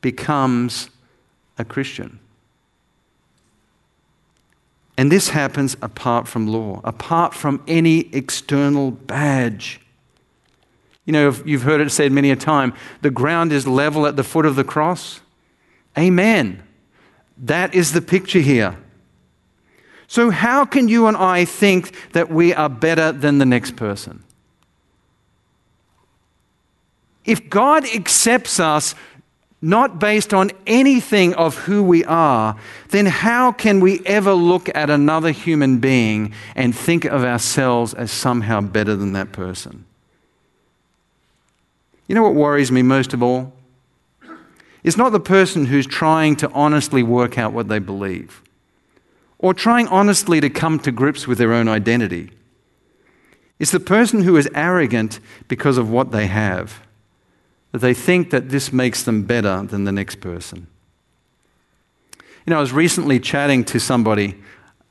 becomes 0.00 0.90
a 1.58 1.64
Christian. 1.64 2.20
And 4.96 5.12
this 5.12 5.28
happens 5.28 5.76
apart 5.80 6.26
from 6.26 6.46
law, 6.46 6.80
apart 6.82 7.34
from 7.34 7.62
any 7.68 8.12
external 8.14 8.90
badge. 8.90 9.80
You 11.04 11.12
know, 11.12 11.34
you've 11.44 11.62
heard 11.62 11.80
it 11.80 11.90
said 11.90 12.12
many 12.12 12.30
a 12.30 12.36
time 12.36 12.74
the 13.00 13.10
ground 13.10 13.52
is 13.52 13.66
level 13.66 14.06
at 14.06 14.16
the 14.16 14.24
foot 14.24 14.44
of 14.44 14.56
the 14.56 14.64
cross. 14.64 15.20
Amen. 15.96 16.62
That 17.38 17.74
is 17.74 17.92
the 17.92 18.02
picture 18.02 18.40
here. 18.40 18.76
So, 20.06 20.30
how 20.30 20.64
can 20.64 20.88
you 20.88 21.06
and 21.06 21.16
I 21.16 21.44
think 21.44 21.94
that 22.12 22.30
we 22.30 22.54
are 22.54 22.68
better 22.68 23.12
than 23.12 23.38
the 23.38 23.44
next 23.44 23.76
person? 23.76 24.24
If 27.24 27.50
God 27.50 27.84
accepts 27.84 28.58
us 28.58 28.94
not 29.60 29.98
based 29.98 30.32
on 30.32 30.50
anything 30.66 31.34
of 31.34 31.56
who 31.56 31.82
we 31.82 32.04
are, 32.04 32.56
then 32.88 33.06
how 33.06 33.52
can 33.52 33.80
we 33.80 34.00
ever 34.06 34.32
look 34.32 34.70
at 34.74 34.88
another 34.88 35.30
human 35.30 35.78
being 35.78 36.32
and 36.54 36.74
think 36.74 37.04
of 37.04 37.24
ourselves 37.24 37.92
as 37.92 38.10
somehow 38.10 38.60
better 38.60 38.96
than 38.96 39.12
that 39.12 39.32
person? 39.32 39.84
You 42.06 42.14
know 42.14 42.22
what 42.22 42.34
worries 42.34 42.72
me 42.72 42.82
most 42.82 43.12
of 43.12 43.22
all? 43.22 43.52
It's 44.88 44.96
not 44.96 45.12
the 45.12 45.20
person 45.20 45.66
who's 45.66 45.86
trying 45.86 46.36
to 46.36 46.50
honestly 46.52 47.02
work 47.02 47.36
out 47.36 47.52
what 47.52 47.68
they 47.68 47.78
believe 47.78 48.42
or 49.38 49.52
trying 49.52 49.86
honestly 49.88 50.40
to 50.40 50.48
come 50.48 50.78
to 50.78 50.90
grips 50.90 51.28
with 51.28 51.36
their 51.36 51.52
own 51.52 51.68
identity. 51.68 52.30
It's 53.58 53.70
the 53.70 53.80
person 53.80 54.22
who 54.22 54.38
is 54.38 54.48
arrogant 54.54 55.20
because 55.46 55.76
of 55.76 55.90
what 55.90 56.10
they 56.10 56.26
have 56.26 56.80
that 57.72 57.80
they 57.80 57.92
think 57.92 58.30
that 58.30 58.48
this 58.48 58.72
makes 58.72 59.02
them 59.02 59.24
better 59.24 59.62
than 59.62 59.84
the 59.84 59.92
next 59.92 60.22
person. 60.22 60.68
You 62.46 62.52
know, 62.52 62.56
I 62.56 62.62
was 62.62 62.72
recently 62.72 63.20
chatting 63.20 63.64
to 63.64 63.78
somebody. 63.78 64.36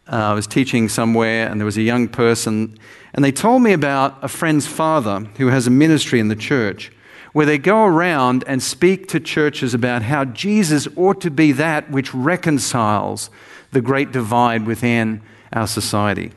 Uh, 0.07 0.15
I 0.15 0.33
was 0.33 0.45
teaching 0.45 0.89
somewhere, 0.89 1.49
and 1.49 1.59
there 1.59 1.65
was 1.65 1.77
a 1.77 1.81
young 1.81 2.07
person, 2.07 2.77
and 3.15 3.25
they 3.25 3.31
told 3.31 3.63
me 3.63 3.73
about 3.73 4.23
a 4.23 4.27
friend's 4.27 4.67
father 4.67 5.21
who 5.37 5.47
has 5.47 5.65
a 5.65 5.71
ministry 5.71 6.19
in 6.19 6.27
the 6.27 6.35
church 6.35 6.91
where 7.37 7.45
they 7.45 7.59
go 7.59 7.85
around 7.85 8.43
and 8.47 8.63
speak 8.63 9.07
to 9.07 9.19
churches 9.19 9.75
about 9.75 10.01
how 10.01 10.25
Jesus 10.25 10.87
ought 10.95 11.21
to 11.21 11.29
be 11.29 11.51
that 11.51 11.87
which 11.91 12.11
reconciles 12.11 13.29
the 13.69 13.79
great 13.79 14.11
divide 14.11 14.65
within 14.65 15.21
our 15.53 15.67
society. 15.67 16.31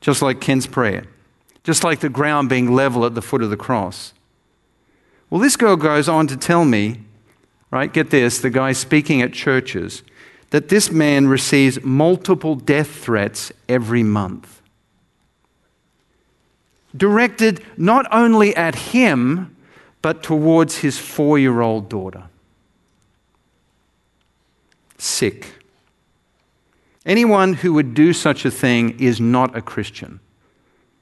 Just 0.00 0.22
like 0.22 0.40
Ken's 0.40 0.68
prayer, 0.68 1.08
just 1.64 1.82
like 1.82 1.98
the 1.98 2.08
ground 2.08 2.48
being 2.48 2.72
level 2.72 3.04
at 3.04 3.16
the 3.16 3.20
foot 3.20 3.42
of 3.42 3.50
the 3.50 3.56
cross. 3.56 4.14
Well, 5.28 5.40
this 5.40 5.56
girl 5.56 5.74
goes 5.74 6.08
on 6.08 6.28
to 6.28 6.36
tell 6.36 6.64
me, 6.64 7.00
right, 7.72 7.92
get 7.92 8.10
this, 8.10 8.38
the 8.38 8.48
guy 8.48 8.70
speaking 8.70 9.22
at 9.22 9.32
churches, 9.32 10.04
that 10.50 10.68
this 10.68 10.92
man 10.92 11.26
receives 11.26 11.82
multiple 11.82 12.54
death 12.54 12.90
threats 13.02 13.50
every 13.68 14.04
month. 14.04 14.59
Directed 16.96 17.64
not 17.76 18.06
only 18.12 18.54
at 18.56 18.74
him, 18.74 19.56
but 20.02 20.22
towards 20.22 20.78
his 20.78 20.98
four 20.98 21.38
year 21.38 21.60
old 21.60 21.88
daughter. 21.88 22.24
Sick. 24.98 25.46
Anyone 27.06 27.54
who 27.54 27.72
would 27.72 27.94
do 27.94 28.12
such 28.12 28.44
a 28.44 28.50
thing 28.50 28.98
is 29.00 29.20
not 29.20 29.56
a 29.56 29.62
Christian. 29.62 30.20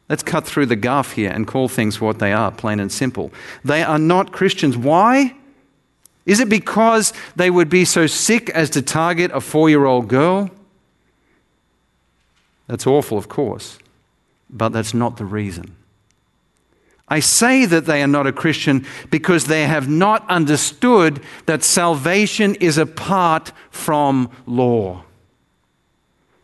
Let's 0.09 0.23
cut 0.23 0.47
through 0.47 0.67
the 0.67 0.77
guff 0.77 1.13
here 1.13 1.31
and 1.31 1.47
call 1.47 1.69
things 1.69 2.01
what 2.01 2.19
they 2.19 2.33
are, 2.33 2.51
plain 2.51 2.81
and 2.81 2.91
simple. 2.91 3.31
They 3.65 3.83
are 3.83 3.99
not 3.99 4.33
Christians. 4.33 4.77
Why? 4.77 5.35
Is 6.25 6.41
it 6.41 6.49
because 6.49 7.13
they 7.37 7.51
would 7.51 7.69
be 7.69 7.85
so 7.85 8.07
sick 8.07 8.49
as 8.51 8.71
to 8.71 8.83
target 8.83 9.31
a 9.33 9.41
four 9.41 9.69
year 9.69 9.85
old 9.85 10.09
girl? 10.09 10.51
That's 12.67 12.87
awful, 12.87 13.19
of 13.19 13.29
course, 13.29 13.79
but 14.49 14.71
that's 14.71 14.95
not 14.95 15.17
the 15.17 15.25
reason. 15.25 15.75
I 17.09 17.21
say 17.21 17.65
that 17.65 17.87
they 17.87 18.03
are 18.03 18.09
not 18.09 18.27
a 18.27 18.33
Christian 18.33 18.87
because 19.11 19.47
they 19.47 19.67
have 19.67 19.89
not 19.89 20.29
understood 20.29 21.23
that 21.47 21.65
salvation 21.65 22.55
is 22.57 22.77
apart 22.77 23.53
from 23.71 24.31
law, 24.47 25.05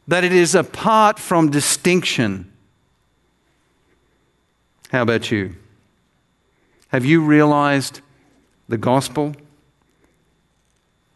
that 0.09 0.25
it 0.25 0.33
is 0.33 0.55
apart 0.55 1.19
from 1.19 1.51
distinction 1.51 2.51
how 4.95 5.03
about 5.03 5.33
you? 5.33 5.57
Have 6.87 7.05
you 7.05 7.21
realized 7.21 8.01
the 8.69 8.79
gospel? 8.79 9.35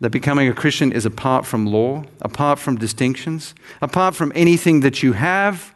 That 0.00 0.11
becoming 0.11 0.48
a 0.48 0.52
Christian 0.52 0.90
is 0.90 1.06
apart 1.06 1.46
from 1.46 1.64
law, 1.64 2.02
apart 2.20 2.58
from 2.58 2.74
distinctions, 2.76 3.54
apart 3.80 4.16
from 4.16 4.32
anything 4.34 4.80
that 4.80 5.04
you 5.04 5.12
have? 5.12 5.72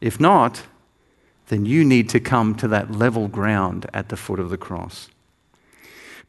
If 0.00 0.20
not, 0.20 0.62
then 1.48 1.64
you 1.64 1.84
need 1.84 2.08
to 2.10 2.20
come 2.20 2.54
to 2.56 2.68
that 2.68 2.92
level 2.92 3.28
ground 3.28 3.86
at 3.92 4.08
the 4.08 4.16
foot 4.16 4.38
of 4.38 4.50
the 4.50 4.56
cross. 4.56 5.08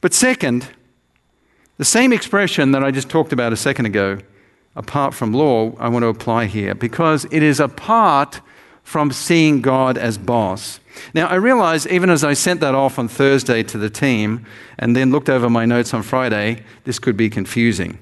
But 0.02 0.14
second, 0.14 0.70
the 1.78 1.86
same 1.86 2.14
expression 2.14 2.72
that 2.72 2.84
I 2.84 2.92
just 2.92 3.10
talked 3.10 3.34
about 3.34 3.54
a 3.54 3.58
second 3.58 3.86
ago, 3.86 4.20
apart 4.76 5.14
from 5.14 5.34
law, 5.34 5.76
I 5.78 5.90
want 5.90 6.04
to 6.04 6.08
apply 6.08 6.46
here 6.46 6.74
because 6.74 7.26
it 7.32 7.44
is 7.44 7.60
apart 7.60 8.42
from 8.84 9.12
seeing 9.12 9.62
God 9.62 9.98
as 9.98 10.18
boss. 10.18 10.80
Now, 11.14 11.28
I 11.28 11.36
realize 11.36 11.86
even 11.88 12.10
as 12.10 12.24
I 12.24 12.34
sent 12.34 12.60
that 12.62 12.74
off 12.74 12.98
on 12.98 13.08
Thursday 13.08 13.62
to 13.64 13.78
the 13.78 13.90
team 13.90 14.46
and 14.78 14.96
then 14.96 15.12
looked 15.12 15.30
over 15.30 15.50
my 15.50 15.66
notes 15.66 15.94
on 15.94 16.02
Friday, 16.02 16.64
this 16.86 16.98
could 16.98 17.16
be 17.16 17.30
confusing. 17.30 18.00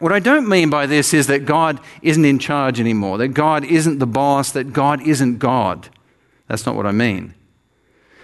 What 0.00 0.12
I 0.12 0.18
don't 0.18 0.48
mean 0.48 0.70
by 0.70 0.86
this 0.86 1.12
is 1.12 1.26
that 1.26 1.44
God 1.44 1.78
isn't 2.00 2.24
in 2.24 2.38
charge 2.38 2.80
anymore, 2.80 3.18
that 3.18 3.28
God 3.28 3.64
isn't 3.64 3.98
the 3.98 4.06
boss, 4.06 4.50
that 4.52 4.72
God 4.72 5.06
isn't 5.06 5.38
God. 5.38 5.90
That's 6.48 6.64
not 6.64 6.74
what 6.74 6.86
I 6.86 6.92
mean. 6.92 7.34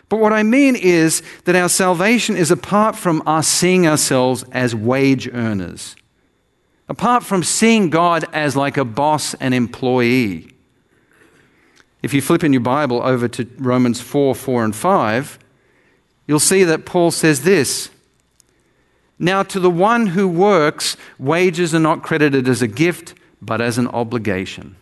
But 0.09 0.19
what 0.19 0.33
I 0.33 0.43
mean 0.43 0.75
is 0.75 1.23
that 1.45 1.55
our 1.55 1.69
salvation 1.69 2.35
is 2.35 2.51
apart 2.51 2.97
from 2.97 3.23
us 3.27 3.47
seeing 3.47 3.87
ourselves 3.87 4.43
as 4.53 4.75
wage 4.75 5.29
earners, 5.29 5.97
apart 6.89 7.23
from 7.25 7.43
seeing 7.43 7.91
God 7.91 8.25
as 8.33 8.57
like 8.57 8.79
a 8.79 8.85
boss 8.85 9.35
and 9.35 9.53
employee. 9.53 10.49
If 12.03 12.15
you 12.15 12.23
flip 12.23 12.43
in 12.43 12.55
your 12.55 12.61
Bible 12.61 13.03
over 13.03 13.29
to 13.29 13.47
Romans 13.59 14.01
4 14.01 14.35
4 14.35 14.65
and 14.65 14.75
5, 14.75 15.39
you'll 16.27 16.41
see 16.41 16.65
that 16.65 16.87
Paul 16.87 17.11
says 17.11 17.43
this 17.43 17.91
Now, 19.19 19.43
to 19.45 19.59
the 19.59 19.71
one 19.71 20.09
who 20.09 20.29
works, 20.29 20.97
wages 21.19 21.75
are 21.75 21.81
not 21.81 22.03
credited 22.03 22.49
as 22.49 22.61
a 22.61 22.69
gift, 22.69 23.15
but 23.41 23.61
as 23.61 23.79
an 23.79 23.89
obligation. 23.89 24.77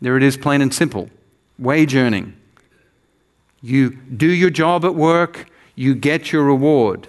There 0.00 0.16
it 0.16 0.22
is, 0.22 0.36
plain 0.36 0.62
and 0.62 0.72
simple 0.72 1.10
wage 1.58 1.94
earning. 1.94 2.36
You 3.62 3.90
do 3.90 4.26
your 4.26 4.50
job 4.50 4.84
at 4.84 4.94
work, 4.94 5.48
you 5.74 5.94
get 5.94 6.32
your 6.32 6.44
reward. 6.44 7.08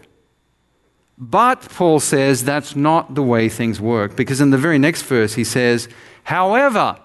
But, 1.18 1.62
Paul 1.62 2.00
says, 2.00 2.44
that's 2.44 2.76
not 2.76 3.16
the 3.16 3.24
way 3.24 3.50
things 3.50 3.82
work, 3.82 4.16
because 4.16 4.40
in 4.40 4.52
the 4.52 4.58
very 4.58 4.78
next 4.78 5.02
verse 5.02 5.34
he 5.34 5.44
says, 5.44 5.90
However, 6.24 7.00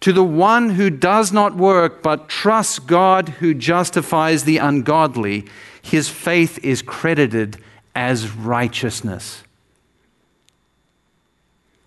to 0.00 0.12
the 0.12 0.24
one 0.24 0.70
who 0.70 0.90
does 0.90 1.32
not 1.32 1.54
work 1.54 2.02
but 2.02 2.28
trusts 2.28 2.80
God 2.80 3.28
who 3.28 3.54
justifies 3.54 4.44
the 4.44 4.58
ungodly, 4.58 5.46
his 5.80 6.08
faith 6.08 6.58
is 6.64 6.82
credited 6.82 7.58
as 7.94 8.30
righteousness. 8.30 9.42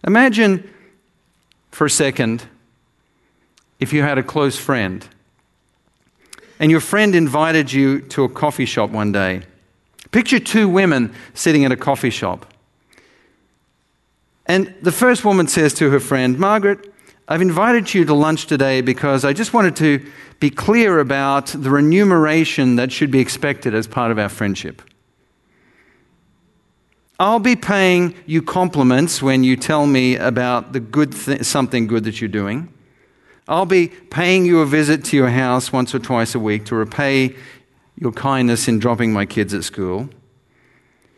Imagine 0.06 0.70
for 1.72 1.86
a 1.86 1.90
second 1.90 2.44
if 3.80 3.92
you 3.92 4.02
had 4.04 4.18
a 4.18 4.24
close 4.24 4.58
friend 4.58 5.08
and 6.60 6.72
your 6.72 6.80
friend 6.80 7.16
invited 7.16 7.72
you 7.72 8.02
to 8.02 8.24
a 8.24 8.30
coffee 8.30 8.66
shop 8.66 8.90
one 8.90 9.12
day. 9.12 9.42
Picture 10.12 10.40
two 10.40 10.70
women 10.70 11.14
sitting 11.34 11.66
at 11.66 11.72
a 11.72 11.76
coffee 11.76 12.10
shop. 12.10 12.46
And 14.46 14.74
the 14.82 14.92
first 14.92 15.26
woman 15.26 15.48
says 15.48 15.74
to 15.76 15.90
her 15.90 16.00
friend, 16.00 16.38
Margaret, 16.40 16.94
I've 17.28 17.42
invited 17.42 17.94
you 17.94 18.06
to 18.06 18.14
lunch 18.14 18.46
today 18.46 18.82
because 18.82 19.26
I 19.26 19.34
just 19.34 19.54
wanted 19.54 19.76
to 19.78 20.06
be 20.40 20.52
clear 20.52 21.00
about 21.00 21.48
the 21.48 21.72
remuneration 21.72 22.76
that 22.76 22.92
should 22.92 23.10
be 23.10 23.20
expected 23.20 23.74
as 23.74 23.88
part 23.88 24.12
of 24.12 24.20
our 24.20 24.30
friendship. 24.30 24.82
I'll 27.20 27.40
be 27.40 27.56
paying 27.56 28.14
you 28.26 28.42
compliments 28.42 29.22
when 29.22 29.44
you 29.44 29.56
tell 29.56 29.88
me 29.88 30.18
about 30.18 30.74
the 30.74 30.82
good 30.82 31.14
th- 31.14 31.44
something 31.44 31.88
good 31.88 32.04
that 32.04 32.20
you're 32.20 32.28
doing. 32.28 32.72
I'll 33.48 33.66
be 33.66 33.88
paying 33.88 34.46
you 34.46 34.60
a 34.60 34.66
visit 34.66 35.06
to 35.06 35.18
your 35.18 35.30
house 35.30 35.72
once 35.72 35.96
or 35.96 36.00
twice 36.00 36.36
a 36.36 36.40
week 36.40 36.66
to 36.66 36.76
repay 36.76 37.36
your 37.98 38.12
kindness 38.12 38.68
in 38.68 38.80
dropping 38.80 39.14
my 39.14 39.26
kids 39.26 39.54
at 39.54 39.64
school. 39.64 40.10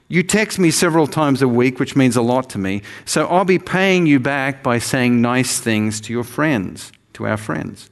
You 0.08 0.24
text 0.24 0.60
me 0.60 0.70
several 0.72 1.08
times 1.08 1.42
a 1.42 1.48
week, 1.48 1.80
which 1.80 1.96
means 1.96 2.16
a 2.16 2.22
lot 2.22 2.50
to 2.52 2.58
me. 2.58 2.82
So 3.06 3.28
I'll 3.28 3.46
be 3.46 3.60
paying 3.60 4.06
you 4.06 4.20
back 4.20 4.62
by 4.62 4.78
saying 4.78 5.22
nice 5.22 5.60
things 5.60 6.00
to 6.02 6.14
your 6.14 6.24
friends, 6.24 6.92
to 7.14 7.26
our 7.26 7.38
friends. 7.38 7.90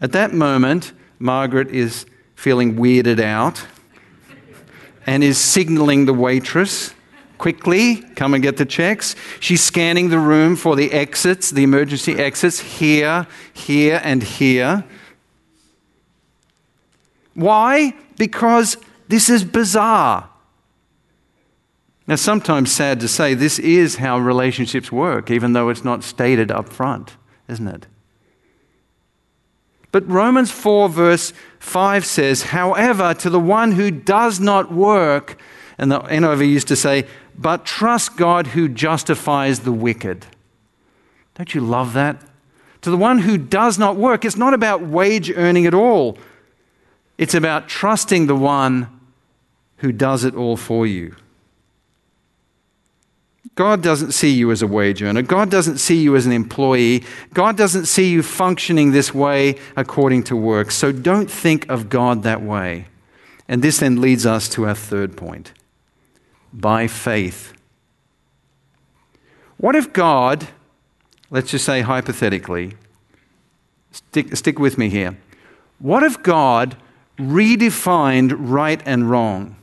At 0.00 0.12
that 0.12 0.32
moment, 0.32 0.92
Margaret 1.18 1.68
is 1.68 2.06
feeling 2.34 2.76
weirded 2.76 3.20
out 3.20 3.66
and 5.06 5.22
is 5.22 5.38
signaling 5.38 6.06
the 6.06 6.14
waitress 6.14 6.94
quickly, 7.38 7.96
come 8.16 8.34
and 8.34 8.42
get 8.42 8.56
the 8.56 8.64
checks. 8.64 9.16
She's 9.40 9.62
scanning 9.62 10.08
the 10.08 10.18
room 10.18 10.56
for 10.56 10.76
the 10.76 10.92
exits, 10.92 11.50
the 11.50 11.62
emergency 11.62 12.14
exits, 12.14 12.60
here, 12.60 13.26
here, 13.52 14.00
and 14.02 14.22
here. 14.22 14.84
Why? 17.34 17.94
Because 18.16 18.76
this 19.08 19.28
is 19.28 19.44
bizarre. 19.44 20.30
Now, 22.06 22.16
sometimes 22.16 22.70
sad 22.70 23.00
to 23.00 23.08
say, 23.08 23.34
this 23.34 23.58
is 23.58 23.96
how 23.96 24.18
relationships 24.18 24.92
work, 24.92 25.30
even 25.30 25.54
though 25.54 25.70
it's 25.70 25.84
not 25.84 26.04
stated 26.04 26.50
up 26.50 26.68
front, 26.68 27.16
isn't 27.48 27.66
it? 27.66 27.86
But 29.94 30.10
Romans 30.10 30.50
4, 30.50 30.88
verse 30.88 31.32
5 31.60 32.04
says, 32.04 32.42
However, 32.42 33.14
to 33.14 33.30
the 33.30 33.38
one 33.38 33.70
who 33.70 33.92
does 33.92 34.40
not 34.40 34.72
work, 34.72 35.38
and 35.78 35.88
the 35.88 36.00
NIV 36.00 36.48
used 36.48 36.66
to 36.66 36.74
say, 36.74 37.06
but 37.38 37.64
trust 37.64 38.16
God 38.16 38.48
who 38.48 38.68
justifies 38.68 39.60
the 39.60 39.70
wicked. 39.70 40.26
Don't 41.36 41.54
you 41.54 41.60
love 41.60 41.92
that? 41.92 42.20
To 42.80 42.90
the 42.90 42.96
one 42.96 43.20
who 43.20 43.38
does 43.38 43.78
not 43.78 43.94
work, 43.94 44.24
it's 44.24 44.36
not 44.36 44.52
about 44.52 44.82
wage 44.82 45.30
earning 45.30 45.64
at 45.64 45.74
all. 45.74 46.18
It's 47.16 47.34
about 47.34 47.68
trusting 47.68 48.26
the 48.26 48.34
one 48.34 48.88
who 49.76 49.92
does 49.92 50.24
it 50.24 50.34
all 50.34 50.56
for 50.56 50.88
you. 50.88 51.14
God 53.54 53.82
doesn't 53.82 54.12
see 54.12 54.30
you 54.30 54.50
as 54.50 54.62
a 54.62 54.66
wage 54.66 55.02
earner. 55.02 55.22
God 55.22 55.50
doesn't 55.50 55.78
see 55.78 56.02
you 56.02 56.16
as 56.16 56.26
an 56.26 56.32
employee. 56.32 57.04
God 57.32 57.56
doesn't 57.56 57.86
see 57.86 58.10
you 58.10 58.22
functioning 58.22 58.90
this 58.90 59.14
way 59.14 59.56
according 59.76 60.24
to 60.24 60.36
work. 60.36 60.72
So 60.72 60.90
don't 60.90 61.30
think 61.30 61.68
of 61.70 61.88
God 61.88 62.24
that 62.24 62.42
way. 62.42 62.86
And 63.46 63.62
this 63.62 63.78
then 63.78 64.00
leads 64.00 64.26
us 64.26 64.48
to 64.50 64.66
our 64.66 64.74
third 64.74 65.16
point 65.16 65.52
by 66.52 66.88
faith. 66.88 67.52
What 69.56 69.76
if 69.76 69.92
God, 69.92 70.48
let's 71.30 71.50
just 71.50 71.64
say 71.64 71.82
hypothetically, 71.82 72.74
stick, 73.92 74.34
stick 74.36 74.58
with 74.58 74.78
me 74.78 74.88
here. 74.88 75.16
What 75.78 76.02
if 76.02 76.22
God 76.22 76.76
redefined 77.18 78.34
right 78.36 78.82
and 78.84 79.08
wrong? 79.08 79.56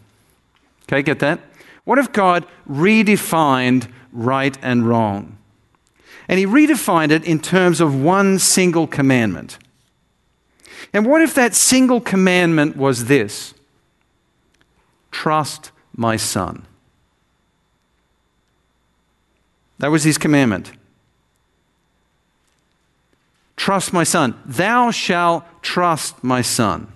Okay, 0.84 1.02
get 1.02 1.20
that? 1.20 1.40
What 1.84 1.98
if 1.98 2.12
God 2.12 2.46
redefined 2.70 3.92
right 4.12 4.58
and 4.62 4.88
wrong? 4.88 5.38
And 6.28 6.40
he 6.40 6.46
redefined 6.46 7.12
it 7.12 7.26
in 7.26 7.40
terms 7.40 7.82
of 7.82 8.02
one 8.02 8.40
single 8.40 8.88
commandment. 8.88 9.58
And 10.94 11.06
what 11.06 11.22
if 11.22 11.34
that 11.36 11.56
single 11.56 12.02
commandment 12.02 12.78
was 12.78 13.06
this? 13.06 13.54
Trust 15.12 15.72
my 15.96 16.16
son. 16.16 16.66
That 19.80 19.90
was 19.90 20.04
his 20.04 20.18
commandment. 20.18 20.72
Trust 23.56 23.94
my 23.94 24.04
son. 24.04 24.40
Thou 24.46 24.92
shalt 24.92 25.44
trust 25.62 26.24
my 26.24 26.42
son. 26.42 26.92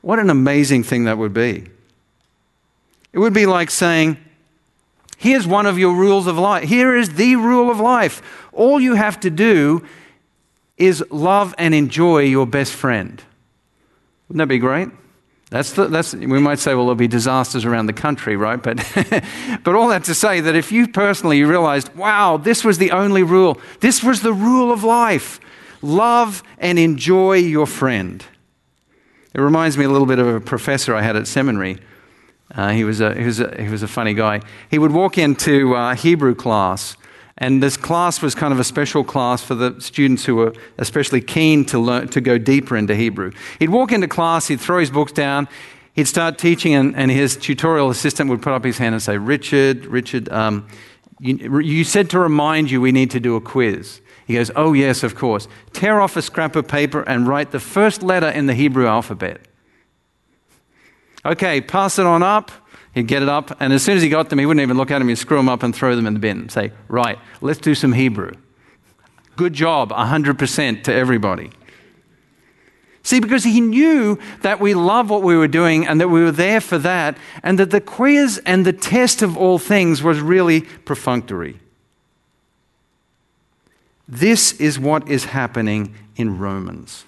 What 0.00 0.18
an 0.18 0.30
amazing 0.30 0.84
thing 0.84 1.04
that 1.04 1.18
would 1.18 1.34
be. 1.34 1.68
It 3.12 3.18
would 3.18 3.32
be 3.32 3.46
like 3.46 3.70
saying, 3.70 4.18
Here's 5.18 5.48
one 5.48 5.66
of 5.66 5.78
your 5.78 5.94
rules 5.94 6.28
of 6.28 6.38
life. 6.38 6.68
Here 6.68 6.96
is 6.96 7.14
the 7.14 7.34
rule 7.34 7.72
of 7.72 7.80
life. 7.80 8.22
All 8.52 8.80
you 8.80 8.94
have 8.94 9.18
to 9.20 9.30
do 9.30 9.84
is 10.76 11.04
love 11.10 11.56
and 11.58 11.74
enjoy 11.74 12.20
your 12.20 12.46
best 12.46 12.72
friend. 12.72 13.20
Wouldn't 14.28 14.38
that 14.38 14.46
be 14.46 14.58
great? 14.58 14.90
That's 15.50 15.72
the, 15.72 15.86
that's, 15.86 16.14
we 16.14 16.38
might 16.38 16.60
say, 16.60 16.74
well, 16.74 16.84
there'll 16.84 16.94
be 16.94 17.08
disasters 17.08 17.64
around 17.64 17.86
the 17.86 17.94
country, 17.94 18.36
right? 18.36 18.62
But, 18.62 18.76
but 19.64 19.74
all 19.74 19.88
that 19.88 20.04
to 20.04 20.14
say 20.14 20.40
that 20.40 20.54
if 20.54 20.70
you 20.70 20.86
personally 20.86 21.42
realized, 21.42 21.92
wow, 21.96 22.36
this 22.36 22.62
was 22.62 22.78
the 22.78 22.92
only 22.92 23.24
rule, 23.24 23.58
this 23.80 24.04
was 24.04 24.20
the 24.22 24.32
rule 24.32 24.72
of 24.72 24.84
life 24.84 25.40
love 25.80 26.42
and 26.58 26.78
enjoy 26.78 27.36
your 27.36 27.66
friend. 27.66 28.24
It 29.32 29.40
reminds 29.40 29.78
me 29.78 29.84
a 29.84 29.88
little 29.88 30.06
bit 30.06 30.18
of 30.18 30.26
a 30.26 30.40
professor 30.40 30.94
I 30.94 31.02
had 31.02 31.16
at 31.16 31.26
seminary 31.26 31.78
uh, 32.54 32.70
he, 32.70 32.84
was 32.84 33.00
a, 33.00 33.14
he, 33.14 33.24
was 33.24 33.40
a, 33.40 33.62
he 33.62 33.68
was 33.68 33.82
a 33.82 33.88
funny 33.88 34.14
guy. 34.14 34.40
He 34.70 34.78
would 34.78 34.92
walk 34.92 35.18
into 35.18 35.74
uh, 35.74 35.94
Hebrew 35.94 36.34
class, 36.34 36.96
and 37.36 37.62
this 37.62 37.76
class 37.76 38.22
was 38.22 38.34
kind 38.34 38.52
of 38.52 38.58
a 38.58 38.64
special 38.64 39.04
class 39.04 39.42
for 39.42 39.54
the 39.54 39.80
students 39.80 40.24
who 40.24 40.36
were 40.36 40.54
especially 40.78 41.20
keen 41.20 41.64
to, 41.66 41.78
learn, 41.78 42.08
to 42.08 42.20
go 42.20 42.38
deeper 42.38 42.76
into 42.76 42.94
Hebrew. 42.94 43.32
He'd 43.58 43.70
walk 43.70 43.92
into 43.92 44.08
class, 44.08 44.48
he'd 44.48 44.60
throw 44.60 44.80
his 44.80 44.90
books 44.90 45.12
down, 45.12 45.46
he'd 45.92 46.08
start 46.08 46.38
teaching, 46.38 46.74
and, 46.74 46.96
and 46.96 47.10
his 47.10 47.36
tutorial 47.36 47.90
assistant 47.90 48.30
would 48.30 48.42
put 48.42 48.52
up 48.52 48.64
his 48.64 48.78
hand 48.78 48.94
and 48.94 49.02
say, 49.02 49.18
Richard, 49.18 49.86
Richard, 49.86 50.28
um, 50.30 50.66
you, 51.20 51.60
you 51.60 51.84
said 51.84 52.10
to 52.10 52.18
remind 52.18 52.70
you 52.70 52.80
we 52.80 52.92
need 52.92 53.10
to 53.10 53.20
do 53.20 53.36
a 53.36 53.40
quiz. 53.40 54.00
He 54.26 54.34
goes, 54.34 54.50
Oh, 54.54 54.72
yes, 54.72 55.02
of 55.02 55.14
course. 55.14 55.48
Tear 55.72 56.00
off 56.00 56.16
a 56.16 56.22
scrap 56.22 56.54
of 56.54 56.68
paper 56.68 57.02
and 57.02 57.26
write 57.26 57.50
the 57.50 57.60
first 57.60 58.02
letter 58.02 58.28
in 58.28 58.46
the 58.46 58.54
Hebrew 58.54 58.86
alphabet. 58.86 59.40
Okay, 61.28 61.60
pass 61.60 61.98
it 61.98 62.06
on 62.06 62.22
up. 62.22 62.50
He'd 62.94 63.06
get 63.06 63.22
it 63.22 63.28
up, 63.28 63.54
and 63.60 63.72
as 63.72 63.82
soon 63.84 63.98
as 63.98 64.02
he 64.02 64.08
got 64.08 64.30
them, 64.30 64.38
he 64.38 64.46
wouldn't 64.46 64.62
even 64.62 64.78
look 64.78 64.90
at 64.90 64.98
them. 64.98 65.08
He'd 65.08 65.18
screw 65.18 65.36
them 65.36 65.48
up 65.48 65.62
and 65.62 65.76
throw 65.76 65.94
them 65.94 66.06
in 66.06 66.14
the 66.14 66.20
bin. 66.20 66.48
Say, 66.48 66.72
right, 66.88 67.18
let's 67.42 67.60
do 67.60 67.74
some 67.74 67.92
Hebrew. 67.92 68.32
Good 69.36 69.52
job, 69.52 69.90
100% 69.90 70.84
to 70.84 70.92
everybody. 70.92 71.50
See, 73.02 73.20
because 73.20 73.44
he 73.44 73.60
knew 73.60 74.18
that 74.40 74.58
we 74.58 74.72
love 74.72 75.10
what 75.10 75.22
we 75.22 75.36
were 75.36 75.48
doing 75.48 75.86
and 75.86 76.00
that 76.00 76.08
we 76.08 76.24
were 76.24 76.32
there 76.32 76.60
for 76.62 76.78
that, 76.78 77.18
and 77.42 77.58
that 77.58 77.70
the 77.70 77.80
quiz 77.80 78.40
and 78.46 78.64
the 78.64 78.72
test 78.72 79.20
of 79.20 79.36
all 79.36 79.58
things 79.58 80.02
was 80.02 80.20
really 80.20 80.62
perfunctory. 80.62 81.60
This 84.08 84.52
is 84.54 84.78
what 84.78 85.08
is 85.08 85.26
happening 85.26 85.94
in 86.16 86.38
Romans. 86.38 87.04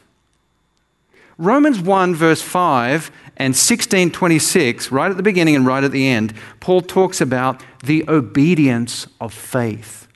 Romans 1.40 1.80
1, 1.80 2.14
verse 2.14 2.42
5 2.42 3.10
and 3.40 3.54
1626, 3.54 4.92
right 4.92 5.10
at 5.10 5.16
the 5.16 5.22
beginning 5.22 5.56
and 5.56 5.64
right 5.64 5.82
at 5.82 5.92
the 5.92 6.06
end, 6.06 6.34
Paul 6.60 6.82
talks 6.82 7.22
about 7.22 7.62
the 7.82 8.04
obedience 8.06 9.06
of 9.18 9.32
faith. 9.32 10.06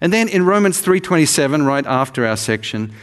And 0.00 0.10
then 0.10 0.28
in 0.28 0.46
Romans 0.46 0.80
3:27, 0.80 1.66
right 1.66 1.84
after 1.84 2.26
our 2.26 2.38
section, 2.38 2.94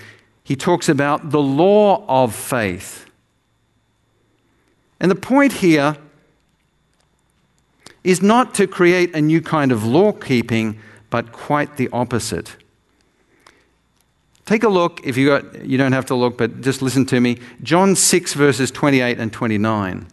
he 0.43 0.55
talks 0.55 0.89
about 0.89 1.29
the 1.29 1.41
law 1.41 2.03
of 2.07 2.33
faith. 2.33 3.05
And 4.99 5.11
the 5.11 5.15
point 5.15 5.53
here 5.53 5.97
is 8.03 8.23
not 8.23 8.55
to 8.55 8.65
create 8.65 9.13
a 9.13 9.21
new 9.21 9.39
kind 9.39 9.71
of 9.71 9.85
law 9.85 10.13
keeping, 10.13 10.79
but 11.11 11.31
quite 11.31 11.77
the 11.77 11.89
opposite. 11.93 12.55
Take 14.45 14.63
a 14.63 14.69
look, 14.69 15.01
if 15.05 15.17
you, 15.17 15.27
got, 15.27 15.65
you 15.65 15.77
don't 15.77 15.91
have 15.91 16.07
to 16.07 16.15
look, 16.15 16.37
but 16.37 16.61
just 16.61 16.81
listen 16.81 17.05
to 17.07 17.19
me. 17.19 17.37
John 17.61 17.95
6, 17.95 18.33
verses 18.33 18.71
28 18.71 19.19
and 19.19 19.31
29. 19.31 20.07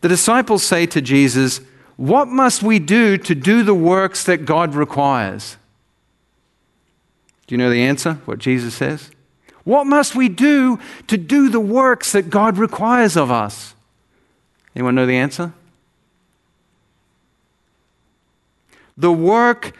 The 0.00 0.08
disciples 0.08 0.62
say 0.62 0.86
to 0.86 1.00
Jesus, 1.00 1.60
What 1.96 2.28
must 2.28 2.62
we 2.62 2.78
do 2.78 3.16
to 3.18 3.34
do 3.34 3.62
the 3.62 3.74
works 3.74 4.24
that 4.24 4.44
God 4.44 4.74
requires? 4.74 5.56
Do 7.46 7.54
you 7.54 7.58
know 7.58 7.70
the 7.70 7.82
answer? 7.82 8.14
What 8.24 8.38
Jesus 8.38 8.74
says? 8.74 9.10
What 9.64 9.86
must 9.86 10.14
we 10.14 10.28
do 10.28 10.78
to 11.06 11.16
do 11.16 11.48
the 11.48 11.60
works 11.60 12.12
that 12.12 12.28
God 12.28 12.58
requires 12.58 13.16
of 13.16 13.30
us? 13.30 13.74
Anyone 14.76 14.94
know 14.94 15.06
the 15.06 15.16
answer? 15.16 15.52
The 18.96 19.12
work 19.12 19.74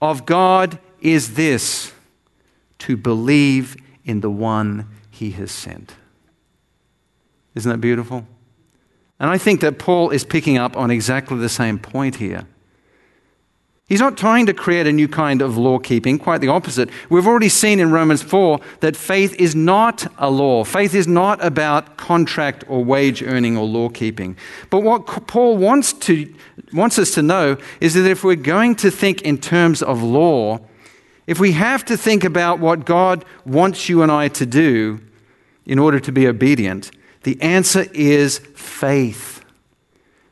of 0.00 0.26
God 0.26 0.78
is 1.00 1.34
this 1.34 1.91
to 2.82 2.96
believe 2.96 3.76
in 4.04 4.20
the 4.20 4.30
one 4.30 4.88
he 5.10 5.30
has 5.32 5.52
sent. 5.52 5.94
Isn't 7.54 7.70
that 7.70 7.80
beautiful? 7.80 8.26
And 9.20 9.30
I 9.30 9.38
think 9.38 9.60
that 9.60 9.78
Paul 9.78 10.10
is 10.10 10.24
picking 10.24 10.58
up 10.58 10.76
on 10.76 10.90
exactly 10.90 11.38
the 11.38 11.48
same 11.48 11.78
point 11.78 12.16
here. 12.16 12.44
He's 13.86 14.00
not 14.00 14.16
trying 14.16 14.46
to 14.46 14.54
create 14.54 14.86
a 14.86 14.92
new 14.92 15.06
kind 15.06 15.42
of 15.42 15.56
law 15.56 15.78
keeping, 15.78 16.18
quite 16.18 16.40
the 16.40 16.48
opposite. 16.48 16.88
We've 17.08 17.26
already 17.26 17.50
seen 17.50 17.78
in 17.78 17.92
Romans 17.92 18.22
4 18.22 18.58
that 18.80 18.96
faith 18.96 19.34
is 19.34 19.54
not 19.54 20.10
a 20.18 20.30
law. 20.30 20.64
Faith 20.64 20.94
is 20.94 21.06
not 21.06 21.44
about 21.44 21.98
contract 21.98 22.64
or 22.68 22.82
wage 22.82 23.22
earning 23.22 23.56
or 23.56 23.64
law 23.64 23.90
keeping. 23.90 24.36
But 24.70 24.80
what 24.80 25.06
Paul 25.28 25.56
wants, 25.56 25.92
to, 25.92 26.34
wants 26.72 26.98
us 26.98 27.12
to 27.12 27.22
know 27.22 27.58
is 27.80 27.94
that 27.94 28.10
if 28.10 28.24
we're 28.24 28.34
going 28.34 28.74
to 28.76 28.90
think 28.90 29.22
in 29.22 29.38
terms 29.38 29.82
of 29.82 30.02
law, 30.02 30.58
if 31.26 31.38
we 31.38 31.52
have 31.52 31.84
to 31.86 31.96
think 31.96 32.24
about 32.24 32.58
what 32.58 32.84
God 32.84 33.24
wants 33.44 33.88
you 33.88 34.02
and 34.02 34.10
I 34.10 34.28
to 34.28 34.46
do 34.46 35.00
in 35.64 35.78
order 35.78 36.00
to 36.00 36.12
be 36.12 36.26
obedient, 36.26 36.90
the 37.22 37.40
answer 37.40 37.86
is 37.92 38.38
faith. 38.54 39.44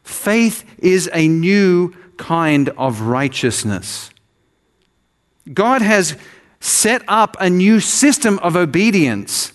Faith 0.02 0.64
is 0.78 1.08
a 1.12 1.28
new 1.28 1.94
kind 2.16 2.68
of 2.70 3.02
righteousness. 3.02 4.10
God 5.52 5.82
has 5.82 6.16
set 6.58 7.02
up 7.08 7.36
a 7.40 7.48
new 7.48 7.80
system 7.80 8.38
of 8.40 8.56
obedience, 8.56 9.52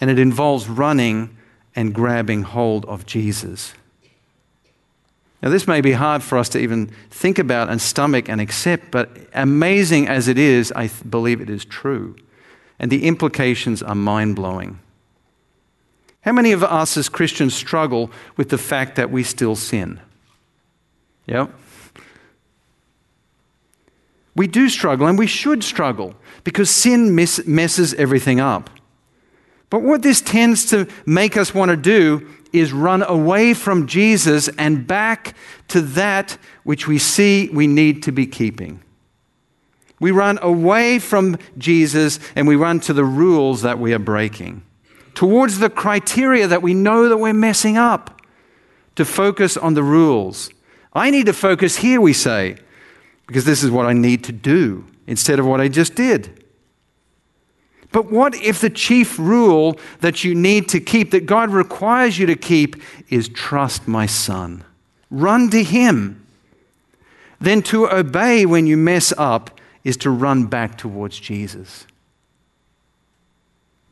and 0.00 0.10
it 0.10 0.18
involves 0.18 0.68
running 0.68 1.36
and 1.74 1.94
grabbing 1.94 2.42
hold 2.42 2.84
of 2.86 3.06
Jesus. 3.06 3.72
Now, 5.40 5.50
this 5.50 5.68
may 5.68 5.80
be 5.80 5.92
hard 5.92 6.22
for 6.22 6.36
us 6.36 6.48
to 6.50 6.58
even 6.58 6.86
think 7.10 7.38
about 7.38 7.68
and 7.68 7.80
stomach 7.80 8.28
and 8.28 8.40
accept, 8.40 8.90
but 8.90 9.16
amazing 9.34 10.08
as 10.08 10.26
it 10.26 10.36
is, 10.36 10.72
I 10.74 10.88
believe 11.08 11.40
it 11.40 11.48
is 11.48 11.64
true. 11.64 12.16
And 12.78 12.90
the 12.90 13.06
implications 13.06 13.82
are 13.82 13.94
mind 13.94 14.34
blowing. 14.34 14.80
How 16.22 16.32
many 16.32 16.52
of 16.52 16.64
us 16.64 16.96
as 16.96 17.08
Christians 17.08 17.54
struggle 17.54 18.10
with 18.36 18.48
the 18.48 18.58
fact 18.58 18.96
that 18.96 19.10
we 19.10 19.22
still 19.22 19.54
sin? 19.54 20.00
Yep. 21.26 21.52
We 24.34 24.46
do 24.46 24.68
struggle, 24.68 25.06
and 25.06 25.18
we 25.18 25.26
should 25.26 25.62
struggle 25.62 26.14
because 26.44 26.70
sin 26.70 27.14
mess- 27.14 27.46
messes 27.46 27.94
everything 27.94 28.40
up. 28.40 28.70
But 29.70 29.82
what 29.82 30.02
this 30.02 30.20
tends 30.20 30.64
to 30.66 30.88
make 31.04 31.36
us 31.36 31.54
want 31.54 31.70
to 31.70 31.76
do 31.76 32.28
is 32.52 32.72
run 32.72 33.02
away 33.02 33.52
from 33.54 33.86
Jesus 33.86 34.48
and 34.56 34.86
back 34.86 35.36
to 35.68 35.82
that 35.82 36.38
which 36.64 36.88
we 36.88 36.98
see 36.98 37.50
we 37.52 37.66
need 37.66 38.02
to 38.04 38.12
be 38.12 38.26
keeping. 38.26 38.82
We 40.00 40.10
run 40.10 40.38
away 40.40 40.98
from 40.98 41.36
Jesus 41.58 42.18
and 42.34 42.48
we 42.48 42.56
run 42.56 42.80
to 42.80 42.92
the 42.92 43.04
rules 43.04 43.62
that 43.62 43.78
we 43.78 43.92
are 43.92 43.98
breaking, 43.98 44.62
towards 45.14 45.58
the 45.58 45.68
criteria 45.68 46.46
that 46.46 46.62
we 46.62 46.72
know 46.72 47.08
that 47.08 47.18
we're 47.18 47.32
messing 47.32 47.76
up, 47.76 48.22
to 48.94 49.04
focus 49.04 49.56
on 49.56 49.74
the 49.74 49.82
rules 49.82 50.50
I 50.92 51.10
need 51.10 51.26
to 51.26 51.32
focus 51.32 51.76
here, 51.76 52.00
we 52.00 52.12
say, 52.12 52.56
because 53.26 53.44
this 53.44 53.62
is 53.62 53.70
what 53.70 53.86
I 53.86 53.92
need 53.92 54.24
to 54.24 54.32
do 54.32 54.84
instead 55.06 55.38
of 55.38 55.46
what 55.46 55.60
I 55.60 55.68
just 55.68 55.94
did. 55.94 56.37
But 57.90 58.10
what 58.10 58.34
if 58.34 58.60
the 58.60 58.70
chief 58.70 59.18
rule 59.18 59.78
that 60.00 60.24
you 60.24 60.34
need 60.34 60.68
to 60.70 60.80
keep, 60.80 61.10
that 61.12 61.26
God 61.26 61.50
requires 61.50 62.18
you 62.18 62.26
to 62.26 62.36
keep, 62.36 62.76
is 63.08 63.28
trust 63.28 63.88
my 63.88 64.06
son? 64.06 64.64
Run 65.10 65.48
to 65.50 65.62
him. 65.62 66.26
Then 67.40 67.62
to 67.62 67.88
obey 67.90 68.44
when 68.44 68.66
you 68.66 68.76
mess 68.76 69.12
up 69.16 69.58
is 69.84 69.96
to 69.98 70.10
run 70.10 70.46
back 70.46 70.76
towards 70.76 71.18
Jesus. 71.18 71.86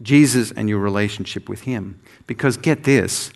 Jesus 0.02 0.52
and 0.52 0.68
your 0.68 0.80
relationship 0.80 1.48
with 1.48 1.62
him. 1.62 2.00
Because 2.26 2.56
get 2.56 2.85
this 2.85 3.30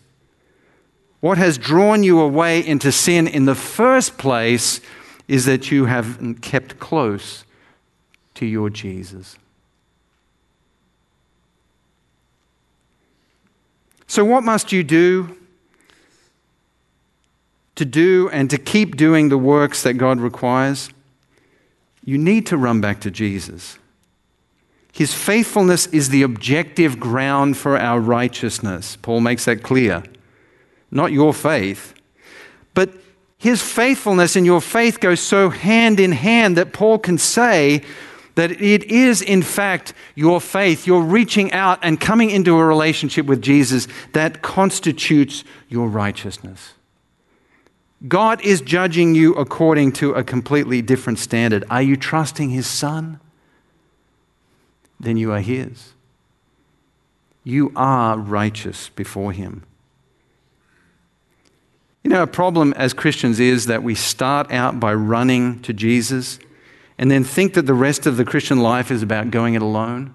what 1.21 1.37
has 1.37 1.59
drawn 1.59 2.03
you 2.03 2.19
away 2.19 2.65
into 2.67 2.91
sin 2.91 3.29
in 3.29 3.45
the 3.45 3.55
first 3.55 4.17
place 4.17 4.81
is 5.29 5.45
that 5.45 5.71
you 5.71 5.85
haven't 5.85 6.37
kept 6.37 6.79
close 6.81 7.45
to 8.35 8.47
your 8.47 8.71
Jesus. 8.71 9.37
So, 14.11 14.25
what 14.25 14.43
must 14.43 14.73
you 14.73 14.83
do 14.83 15.37
to 17.77 17.85
do 17.85 18.29
and 18.33 18.51
to 18.51 18.59
keep 18.59 18.97
doing 18.97 19.29
the 19.29 19.39
works 19.39 19.85
that 19.85 19.95
God 19.95 20.19
requires? 20.19 20.91
You 22.05 22.19
need 22.19 22.45
to 22.47 22.57
run 22.57 22.81
back 22.81 22.99
to 23.03 23.13
Jesus. 23.13 23.79
His 24.93 25.15
faithfulness 25.15 25.87
is 25.87 26.09
the 26.09 26.23
objective 26.23 26.99
ground 26.99 27.57
for 27.57 27.79
our 27.79 28.01
righteousness. 28.01 28.97
Paul 29.01 29.21
makes 29.21 29.45
that 29.45 29.63
clear 29.63 30.03
not 30.91 31.13
your 31.13 31.33
faith. 31.33 31.95
But 32.75 32.93
his 33.39 33.63
faithfulness 33.63 34.35
and 34.35 34.45
your 34.45 34.61
faith 34.61 34.99
go 34.99 35.15
so 35.15 35.51
hand 35.51 36.01
in 36.01 36.11
hand 36.11 36.57
that 36.57 36.73
Paul 36.73 36.99
can 36.99 37.17
say 37.17 37.83
that 38.41 38.53
it 38.63 38.85
is, 38.85 39.21
in 39.21 39.43
fact, 39.43 39.93
your 40.15 40.41
faith, 40.41 40.87
your 40.87 41.03
reaching 41.03 41.53
out 41.53 41.79
and 41.83 42.01
coming 42.01 42.31
into 42.31 42.57
a 42.57 42.65
relationship 42.65 43.27
with 43.27 43.43
Jesus 43.43 43.87
that 44.15 44.41
constitutes 44.41 45.45
your 45.69 45.89
righteousness. 45.89 46.73
God 48.09 48.41
is 48.41 48.63
judging 48.63 49.15
you 49.15 49.35
according 49.35 49.93
to 49.93 50.13
a 50.13 50.25
completely 50.25 50.81
different 50.81 51.19
standard. 51.19 51.65
Are 51.69 51.83
you 51.83 51.99
trusting 51.99 52.49
His 52.49 52.67
Son? 52.67 53.21
Then 54.99 55.19
you 55.19 55.33
are 55.33 55.41
His. 55.41 55.93
You 57.45 57.73
are 57.77 58.17
righteous 58.17 58.89
before 58.89 59.33
Him. 59.33 59.65
You 62.03 62.09
know, 62.09 62.23
a 62.23 62.27
problem 62.27 62.73
as 62.73 62.95
Christians 62.95 63.39
is 63.39 63.67
that 63.67 63.83
we 63.83 63.95
start 63.95 64.51
out 64.51 64.81
by 64.81 64.95
running 64.95 65.61
to 65.61 65.75
Jesus 65.75 66.39
and 67.01 67.11
then 67.11 67.25
think 67.25 67.55
that 67.55 67.65
the 67.65 67.73
rest 67.73 68.05
of 68.05 68.19
the 68.19 68.27
Christian 68.27 68.61
life 68.61 68.91
is 68.91 69.03
about 69.03 69.31
going 69.31 69.55
it 69.55 69.63
alone. 69.63 70.13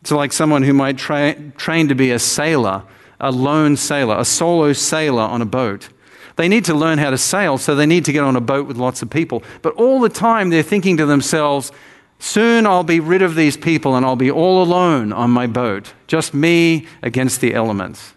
It's 0.00 0.10
like 0.10 0.32
someone 0.32 0.62
who 0.62 0.72
might 0.72 0.96
tra- 0.96 1.50
train 1.58 1.88
to 1.88 1.94
be 1.94 2.10
a 2.10 2.18
sailor, 2.18 2.84
a 3.20 3.30
lone 3.30 3.76
sailor, 3.76 4.16
a 4.18 4.24
solo 4.24 4.72
sailor 4.72 5.20
on 5.20 5.42
a 5.42 5.44
boat. 5.44 5.90
They 6.36 6.48
need 6.48 6.64
to 6.64 6.74
learn 6.74 6.96
how 6.96 7.10
to 7.10 7.18
sail, 7.18 7.58
so 7.58 7.74
they 7.74 7.84
need 7.84 8.06
to 8.06 8.12
get 8.12 8.24
on 8.24 8.36
a 8.36 8.40
boat 8.40 8.66
with 8.66 8.78
lots 8.78 9.02
of 9.02 9.10
people. 9.10 9.42
But 9.60 9.74
all 9.74 10.00
the 10.00 10.08
time 10.08 10.48
they're 10.48 10.62
thinking 10.62 10.96
to 10.96 11.04
themselves, 11.04 11.72
soon 12.18 12.66
I'll 12.66 12.82
be 12.82 12.98
rid 12.98 13.20
of 13.20 13.34
these 13.34 13.58
people 13.58 13.96
and 13.96 14.06
I'll 14.06 14.16
be 14.16 14.30
all 14.30 14.62
alone 14.62 15.12
on 15.12 15.30
my 15.30 15.46
boat, 15.46 15.92
just 16.06 16.32
me 16.32 16.86
against 17.02 17.42
the 17.42 17.52
elements. 17.52 18.14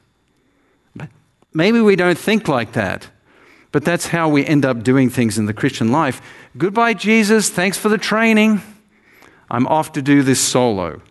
But 0.96 1.10
Maybe 1.54 1.82
we 1.82 1.98
don't 1.98 2.18
think 2.18 2.48
like 2.48 2.72
that, 2.72 3.10
but 3.72 3.86
that's 3.86 4.08
how 4.08 4.30
we 4.30 4.46
end 4.46 4.66
up 4.66 4.84
doing 4.84 5.10
things 5.10 5.38
in 5.38 5.46
the 5.46 5.54
Christian 5.54 5.92
life. 5.92 6.22
Goodbye, 6.58 6.94
Jesus. 6.94 7.50
Thanks 7.50 7.78
for 7.78 7.90
the 7.90 7.98
training. 7.98 8.62
I'm 9.50 9.68
off 9.68 9.94
to 9.94 10.02
do 10.02 10.24
this 10.24 10.40
solo. 10.40 11.02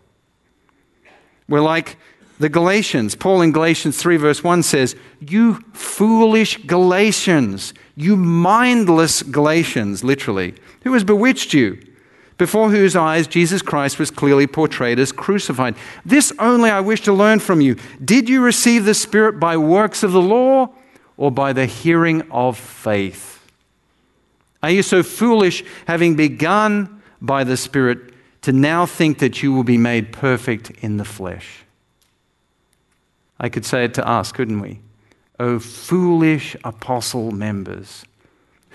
We're 1.49 1.61
like 1.61 1.97
the 2.39 2.49
Galatians. 2.49 3.15
Paul 3.15 3.43
in 3.43 3.53
Galatians 3.53 3.99
3, 4.01 4.17
verse 4.17 4.45
1 4.45 4.63
says, 4.63 4.97
You 5.21 5.63
foolish 5.73 6.57
Galatians, 6.65 7.75
you 7.97 8.17
mindless 8.17 9.23
Galatians, 9.23 10.03
literally, 10.05 10.55
who 10.83 10.93
has 10.95 11.05
bewitched 11.05 11.53
you? 11.53 11.79
before 12.41 12.71
whose 12.71 12.97
eyes 12.97 13.27
Jesus 13.27 13.61
Christ 13.61 13.99
was 13.99 14.11
clearly 14.11 14.47
portrayed 14.47 14.99
as 14.99 15.13
crucified. 15.13 15.77
This 16.07 16.33
only 16.39 16.71
I 16.71 16.81
wish 16.81 17.03
to 17.03 17.13
learn 17.13 17.39
from 17.39 17.61
you. 17.61 17.77
Did 18.03 18.31
you 18.31 18.41
receive 18.41 18.87
the 18.87 18.95
Spirit 18.95 19.39
by 19.39 19.59
works 19.59 20.03
of 20.03 20.13
the 20.13 20.23
law 20.23 20.71
or 21.21 21.31
by 21.31 21.53
the 21.53 21.67
hearing 21.67 22.23
of 22.31 22.57
faith? 22.57 23.47
Are 24.63 24.71
you 24.71 24.83
so 24.83 25.03
foolish, 25.03 25.63
having 25.87 26.17
begun 26.17 27.03
by 27.21 27.45
the 27.45 27.59
Spirit, 27.59 28.15
to 28.41 28.53
now 28.53 28.87
think 28.87 29.19
that 29.19 29.43
you 29.43 29.53
will 29.53 29.63
be 29.63 29.77
made 29.77 30.15
perfect 30.15 30.71
in 30.83 30.97
the 30.97 31.05
flesh? 31.05 31.63
I 33.39 33.51
could 33.51 33.67
say 33.67 33.85
it 33.85 33.93
to 33.95 34.09
us, 34.09 34.33
couldn't 34.33 34.61
we? 34.61 34.81
O 35.39 35.59
foolish 35.59 36.57
apostle 36.65 37.33
members, 37.33 38.07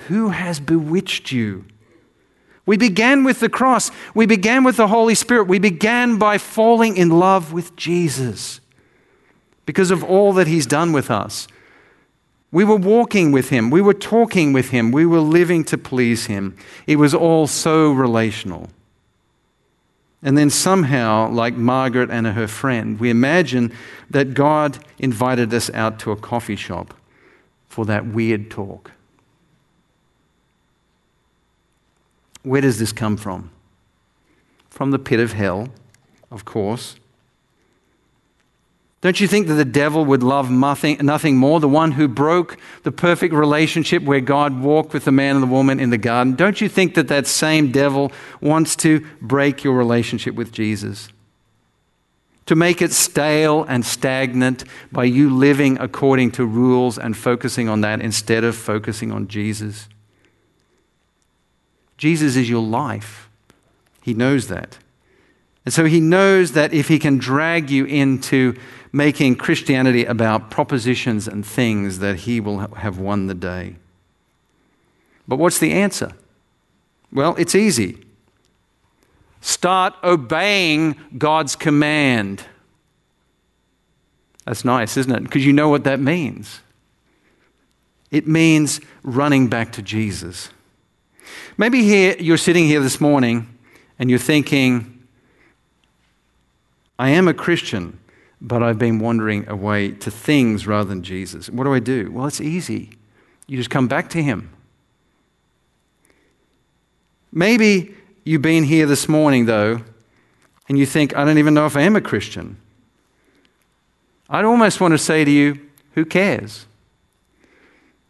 who 0.07 0.29
has 0.29 0.59
bewitched 0.59 1.31
you? 1.31 1.65
We 2.67 2.77
began 2.77 3.23
with 3.23 3.39
the 3.39 3.49
cross. 3.49 3.89
We 4.13 4.27
began 4.27 4.63
with 4.63 4.77
the 4.77 4.87
Holy 4.87 5.15
Spirit. 5.15 5.47
We 5.47 5.57
began 5.57 6.19
by 6.19 6.37
falling 6.37 6.95
in 6.95 7.09
love 7.09 7.53
with 7.53 7.75
Jesus 7.75 8.61
because 9.65 9.89
of 9.89 10.03
all 10.03 10.31
that 10.33 10.45
He's 10.45 10.67
done 10.67 10.91
with 10.91 11.09
us. 11.09 11.47
We 12.51 12.63
were 12.63 12.75
walking 12.75 13.31
with 13.31 13.49
Him. 13.49 13.69
We 13.69 13.81
were 13.81 13.93
talking 13.93 14.53
with 14.53 14.69
Him. 14.69 14.91
We 14.91 15.05
were 15.05 15.19
living 15.19 15.63
to 15.65 15.77
please 15.77 16.25
Him. 16.27 16.55
It 16.87 16.97
was 16.97 17.13
all 17.13 17.47
so 17.47 17.91
relational. 17.91 18.69
And 20.23 20.37
then 20.37 20.49
somehow, 20.49 21.29
like 21.29 21.55
Margaret 21.55 22.09
and 22.09 22.25
her 22.25 22.47
friend, 22.47 22.99
we 22.99 23.09
imagine 23.09 23.71
that 24.09 24.33
God 24.33 24.79
invited 24.97 25.53
us 25.53 25.69
out 25.71 25.99
to 25.99 26.11
a 26.11 26.15
coffee 26.15 26.55
shop 26.55 26.93
for 27.67 27.85
that 27.85 28.07
weird 28.07 28.49
talk. 28.49 28.91
Where 32.41 32.61
does 32.61 32.79
this 32.79 32.91
come 32.91 33.17
from? 33.17 33.51
From 34.69 34.91
the 34.91 34.99
pit 34.99 35.19
of 35.19 35.33
hell, 35.33 35.69
of 36.31 36.45
course. 36.45 36.95
Don't 39.05 39.19
you 39.19 39.27
think 39.27 39.45
that 39.45 39.53
the 39.53 39.65
devil 39.65 40.03
would 40.03 40.23
love 40.23 40.49
nothing, 40.49 40.97
nothing 40.99 41.37
more? 41.37 41.59
The 41.59 41.69
one 41.69 41.91
who 41.91 42.07
broke 42.07 42.57
the 42.81 42.91
perfect 42.91 43.35
relationship 43.35 44.01
where 44.01 44.19
God 44.19 44.59
walked 44.59 44.93
with 44.93 45.05
the 45.05 45.11
man 45.11 45.35
and 45.35 45.43
the 45.43 45.47
woman 45.47 45.79
in 45.79 45.91
the 45.91 45.97
garden. 45.99 46.33
Don't 46.33 46.59
you 46.59 46.67
think 46.67 46.95
that 46.95 47.07
that 47.09 47.27
same 47.27 47.71
devil 47.71 48.11
wants 48.41 48.75
to 48.77 49.05
break 49.21 49.63
your 49.63 49.75
relationship 49.75 50.33
with 50.33 50.51
Jesus? 50.51 51.09
To 52.47 52.55
make 52.55 52.81
it 52.81 52.91
stale 52.91 53.63
and 53.65 53.85
stagnant 53.85 54.63
by 54.91 55.03
you 55.03 55.29
living 55.29 55.77
according 55.79 56.31
to 56.31 56.43
rules 56.43 56.97
and 56.97 57.15
focusing 57.15 57.69
on 57.69 57.81
that 57.81 58.01
instead 58.01 58.43
of 58.43 58.55
focusing 58.55 59.11
on 59.11 59.27
Jesus. 59.27 59.87
Jesus 61.99 62.35
is 62.35 62.49
your 62.49 62.63
life. 62.63 63.29
He 64.01 64.15
knows 64.15 64.47
that. 64.47 64.79
And 65.65 65.73
so 65.73 65.85
he 65.85 65.99
knows 65.99 66.51
that 66.51 66.73
if 66.73 66.87
he 66.87 66.99
can 66.99 67.17
drag 67.17 67.71
you 67.71 67.85
into 67.85 68.55
making 68.91 69.35
Christianity 69.35 70.05
about 70.05 70.51
propositions 70.51 71.27
and 71.27 71.45
things, 71.45 71.99
that 71.99 72.19
he 72.19 72.39
will 72.39 72.59
have 72.59 72.99
won 72.99 73.27
the 73.27 73.33
day. 73.33 73.75
But 75.27 75.37
what's 75.37 75.59
the 75.59 75.73
answer? 75.73 76.13
Well, 77.11 77.35
it's 77.35 77.55
easy. 77.55 78.05
Start 79.41 79.95
obeying 80.03 80.95
God's 81.17 81.55
command. 81.55 82.43
That's 84.45 84.63
nice, 84.63 84.97
isn't 84.97 85.11
it? 85.11 85.23
Because 85.23 85.45
you 85.45 85.53
know 85.53 85.69
what 85.69 85.83
that 85.83 85.99
means. 85.99 86.61
It 88.11 88.27
means 88.27 88.79
running 89.03 89.47
back 89.47 89.71
to 89.73 89.81
Jesus. 89.81 90.49
Maybe 91.57 91.83
here 91.83 92.15
you're 92.19 92.37
sitting 92.37 92.65
here 92.65 92.79
this 92.79 93.01
morning 93.01 93.47
and 93.97 94.09
you're 94.09 94.19
thinking, 94.19 94.94
I 96.97 97.09
am 97.09 97.27
a 97.27 97.33
Christian, 97.33 97.99
but 98.41 98.63
I've 98.63 98.79
been 98.79 98.99
wandering 98.99 99.47
away 99.49 99.91
to 99.91 100.11
things 100.11 100.65
rather 100.65 100.87
than 100.87 101.03
Jesus. 101.03 101.49
What 101.49 101.65
do 101.65 101.73
I 101.73 101.79
do? 101.79 102.11
Well, 102.11 102.25
it's 102.25 102.41
easy. 102.41 102.91
You 103.47 103.57
just 103.57 103.69
come 103.69 103.87
back 103.87 104.09
to 104.11 104.23
Him. 104.23 104.51
Maybe 107.31 107.95
you've 108.23 108.41
been 108.41 108.63
here 108.63 108.85
this 108.85 109.09
morning, 109.09 109.45
though, 109.45 109.81
and 110.69 110.77
you 110.77 110.85
think, 110.85 111.15
I 111.15 111.25
don't 111.25 111.37
even 111.37 111.53
know 111.53 111.65
if 111.65 111.75
I 111.75 111.81
am 111.81 111.95
a 111.95 112.01
Christian. 112.01 112.57
I'd 114.29 114.45
almost 114.45 114.81
want 114.81 114.93
to 114.93 114.97
say 114.97 115.23
to 115.23 115.31
you, 115.31 115.59
who 115.93 116.05
cares? 116.05 116.65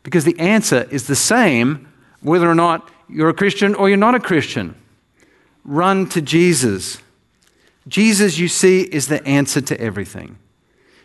Because 0.04 0.24
the 0.24 0.40
answer 0.40 0.88
is 0.92 1.08
the 1.08 1.16
same 1.16 1.92
whether 2.22 2.50
or 2.50 2.56
not 2.56 2.90
you're 3.10 3.30
a 3.30 3.34
Christian 3.34 3.76
or 3.76 3.90
you're 3.90 3.98
not 3.98 4.16
a 4.16 4.20
Christian. 4.20 4.76
Run 5.64 6.08
to 6.10 6.22
Jesus. 6.22 7.00
Jesus, 7.88 8.38
you 8.38 8.48
see, 8.48 8.82
is 8.82 9.08
the 9.08 9.26
answer 9.28 9.62
to 9.62 9.80
everything. 9.80 10.38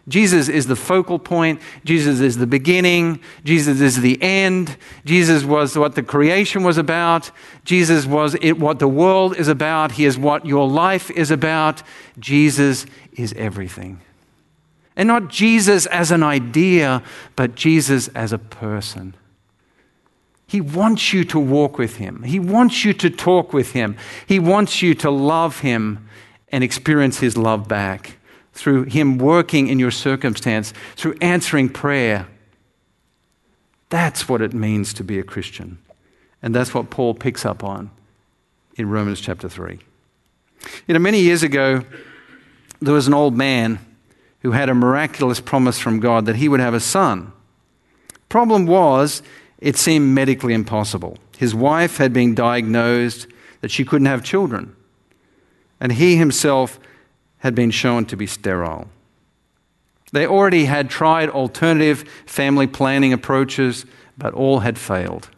Jesus 0.09 0.49
is 0.49 0.66
the 0.66 0.76
focal 0.76 1.18
point. 1.18 1.61
Jesus 1.85 2.20
is 2.20 2.39
the 2.39 2.47
beginning. 2.47 3.20
Jesus 3.45 3.81
is 3.81 4.01
the 4.01 4.20
end. 4.22 4.76
Jesus 5.05 5.45
was 5.45 5.76
what 5.76 5.95
the 5.95 6.03
creation 6.03 6.64
was 6.64 6.78
about. 6.78 7.31
Jesus 7.64 8.07
was 8.07 8.35
it, 8.41 8.59
what 8.59 8.78
the 8.78 8.89
world 8.89 9.37
is 9.37 9.47
about. 9.47 9.93
He 9.93 10.07
is 10.07 10.18
what 10.18 10.47
your 10.47 10.68
life 10.68 11.11
is 11.11 11.31
about. 11.31 11.83
Jesus 12.18 12.87
is 13.12 13.33
everything. 13.35 14.01
And 14.97 15.07
not 15.07 15.28
Jesus 15.28 15.87
as 15.87 16.11
an 16.11 16.22
idea, 16.22 17.03
but 17.37 17.55
Jesus 17.55 18.09
as 18.09 18.33
a 18.33 18.39
person. 18.39 19.14
He 20.47 20.61
wants 20.61 21.12
you 21.12 21.22
to 21.26 21.39
walk 21.39 21.78
with 21.78 21.97
Him. 21.97 22.24
He 22.24 22.41
wants 22.41 22.85
you 22.85 22.93
to 22.95 23.09
talk 23.09 23.53
with 23.53 23.70
Him. 23.72 23.97
He 24.26 24.41
wants 24.41 24.83
you 24.83 24.95
to 24.97 25.11
love 25.11 25.61
Him 25.61 26.09
and 26.51 26.64
experience 26.64 27.18
His 27.18 27.36
love 27.36 27.68
back 27.68 28.16
through 28.53 28.84
Him 28.84 29.18
working 29.18 29.68
in 29.68 29.78
your 29.78 29.90
circumstance, 29.90 30.72
through 30.96 31.16
answering 31.20 31.68
prayer. 31.68 32.26
That's 33.88 34.28
what 34.28 34.40
it 34.42 34.53
means 34.53 34.92
to 34.94 35.05
be 35.05 35.18
a 35.18 35.22
Christian. 35.22 35.78
And 36.42 36.55
that's 36.55 36.74
what 36.74 36.90
Paul 36.90 37.14
picks 37.14 37.44
up 37.44 37.62
on 37.62 37.90
in 38.76 38.88
Romans 38.88 39.20
chapter 39.20 39.48
3. 39.48 39.78
You 40.86 40.94
know, 40.94 41.01
many 41.01 41.20
years 41.20 41.42
ago, 41.42 41.84
there 42.80 42.94
was 42.94 43.07
an 43.07 43.14
old 43.14 43.36
man 43.36 43.78
who 44.40 44.53
had 44.53 44.68
a 44.68 44.74
miraculous 44.74 45.40
promise 45.40 45.78
from 45.78 46.01
God 46.01 46.26
that 46.26 46.36
he 46.36 46.48
would 46.48 46.61
have 46.61 46.74
a 46.74 46.80
son. 46.80 47.32
Problem 48.28 48.66
was, 48.66 49.22
it 49.59 49.76
seemed 49.76 50.14
medically 50.14 50.55
impossible. 50.55 51.18
His 51.36 51.55
wife 51.55 51.98
had 51.98 52.12
been 52.12 52.34
diagnosed 52.34 53.26
that 53.61 53.70
she 53.70 53.84
couldn't 53.84 54.07
have 54.07 54.24
children 54.24 54.74
and 55.81 55.93
he 55.93 56.16
himself 56.16 56.78
had 57.39 57.55
been 57.55 57.70
shown 57.70 58.05
to 58.07 58.16
be 58.16 58.26
sterile. 58.26 58.89
They 60.12 60.26
already 60.26 60.66
had 60.66 60.91
tried 60.91 61.31
alternative 61.31 62.05
family 62.26 62.66
planning 62.66 63.12
approaches, 63.12 63.87
but 64.18 64.35
all 64.35 64.61
had 64.61 64.78
failed. 64.78 65.31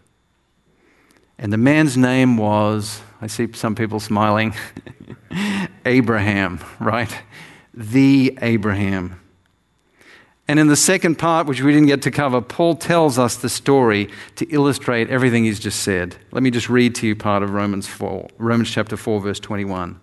And 1.38 1.52
the 1.52 1.58
man's 1.58 1.96
name 1.96 2.36
was, 2.36 3.00
I 3.20 3.26
see 3.26 3.52
some 3.52 3.74
people 3.74 4.00
smiling, 4.00 4.54
Abraham, 5.84 6.60
right? 6.80 7.14
The 7.74 8.38
Abraham. 8.40 9.20
And 10.48 10.58
in 10.58 10.66
the 10.66 10.76
second 10.76 11.16
part, 11.16 11.46
which 11.46 11.62
we 11.62 11.72
didn't 11.72 11.86
get 11.86 12.02
to 12.02 12.10
cover, 12.10 12.40
Paul 12.40 12.74
tells 12.74 13.18
us 13.18 13.36
the 13.36 13.48
story 13.48 14.10
to 14.36 14.46
illustrate 14.46 15.08
everything 15.08 15.44
he's 15.44 15.60
just 15.60 15.80
said. 15.80 16.16
Let 16.30 16.42
me 16.42 16.50
just 16.50 16.68
read 16.68 16.94
to 16.96 17.06
you 17.06 17.16
part 17.16 17.42
of 17.42 17.54
Romans 17.54 17.86
4, 17.86 18.28
Romans 18.38 18.70
chapter 18.70 18.96
4, 18.96 19.20
verse 19.20 19.40
21. 19.40 20.00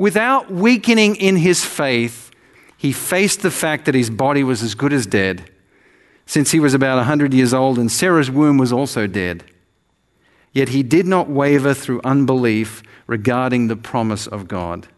Without 0.00 0.50
weakening 0.50 1.14
in 1.16 1.36
his 1.36 1.62
faith, 1.62 2.30
he 2.78 2.90
faced 2.90 3.42
the 3.42 3.50
fact 3.50 3.84
that 3.84 3.94
his 3.94 4.08
body 4.08 4.42
was 4.42 4.62
as 4.62 4.74
good 4.74 4.94
as 4.94 5.06
dead, 5.06 5.50
since 6.24 6.52
he 6.52 6.58
was 6.58 6.72
about 6.72 6.96
100 6.96 7.34
years 7.34 7.52
old 7.52 7.78
and 7.78 7.92
Sarah's 7.92 8.30
womb 8.30 8.56
was 8.56 8.72
also 8.72 9.06
dead. 9.06 9.44
Yet 10.54 10.70
he 10.70 10.82
did 10.82 11.06
not 11.06 11.28
waver 11.28 11.74
through 11.74 12.00
unbelief 12.02 12.82
regarding 13.06 13.68
the 13.68 13.76
promise 13.76 14.26
of 14.26 14.48
God, 14.48 14.88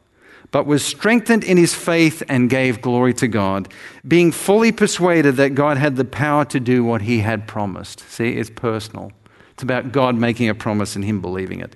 but 0.53 0.66
was 0.66 0.84
strengthened 0.84 1.42
in 1.42 1.57
his 1.57 1.74
faith 1.74 2.22
and 2.28 2.48
gave 2.48 2.80
glory 2.80 3.12
to 3.14 3.26
God, 3.26 3.72
being 4.07 4.30
fully 4.30 4.70
persuaded 4.70 5.34
that 5.34 5.57
God 5.57 5.78
had 5.78 5.96
the 5.96 6.05
power 6.05 6.44
to 6.44 6.61
do 6.61 6.84
what 6.84 7.03
he 7.03 7.18
had 7.18 7.48
promised. 7.48 8.09
See, 8.09 8.34
it's 8.36 8.50
personal. 8.50 9.11
It's 9.50 9.64
about 9.64 9.90
God 9.90 10.14
making 10.14 10.48
a 10.48 10.55
promise 10.55 10.94
and 10.94 11.05
him 11.05 11.20
believing 11.20 11.59
it. 11.59 11.74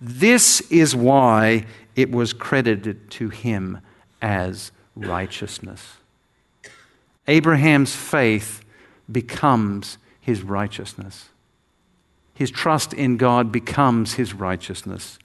This 0.00 0.60
is 0.70 0.94
why 0.94 1.66
it 1.96 2.10
was 2.10 2.32
credited 2.32 3.10
to 3.12 3.28
him 3.28 3.80
as 4.20 4.72
righteousness. 4.96 5.94
Abraham's 7.26 7.94
faith 7.94 8.64
becomes 9.10 9.98
his 10.20 10.42
righteousness. 10.42 11.28
His 12.34 12.50
trust 12.50 12.92
in 12.92 13.16
God 13.16 13.52
becomes 13.52 14.14
his 14.14 14.34
righteousness. 14.34 15.18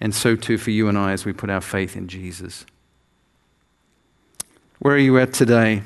And 0.00 0.14
so 0.14 0.36
too 0.36 0.58
for 0.58 0.70
you 0.70 0.88
and 0.88 0.96
I 0.96 1.12
as 1.12 1.24
we 1.24 1.32
put 1.32 1.50
our 1.50 1.60
faith 1.60 1.96
in 1.96 2.06
Jesus. 2.06 2.64
Where 4.78 4.94
are 4.94 4.98
you 4.98 5.18
at 5.18 5.32
today? 5.32 5.82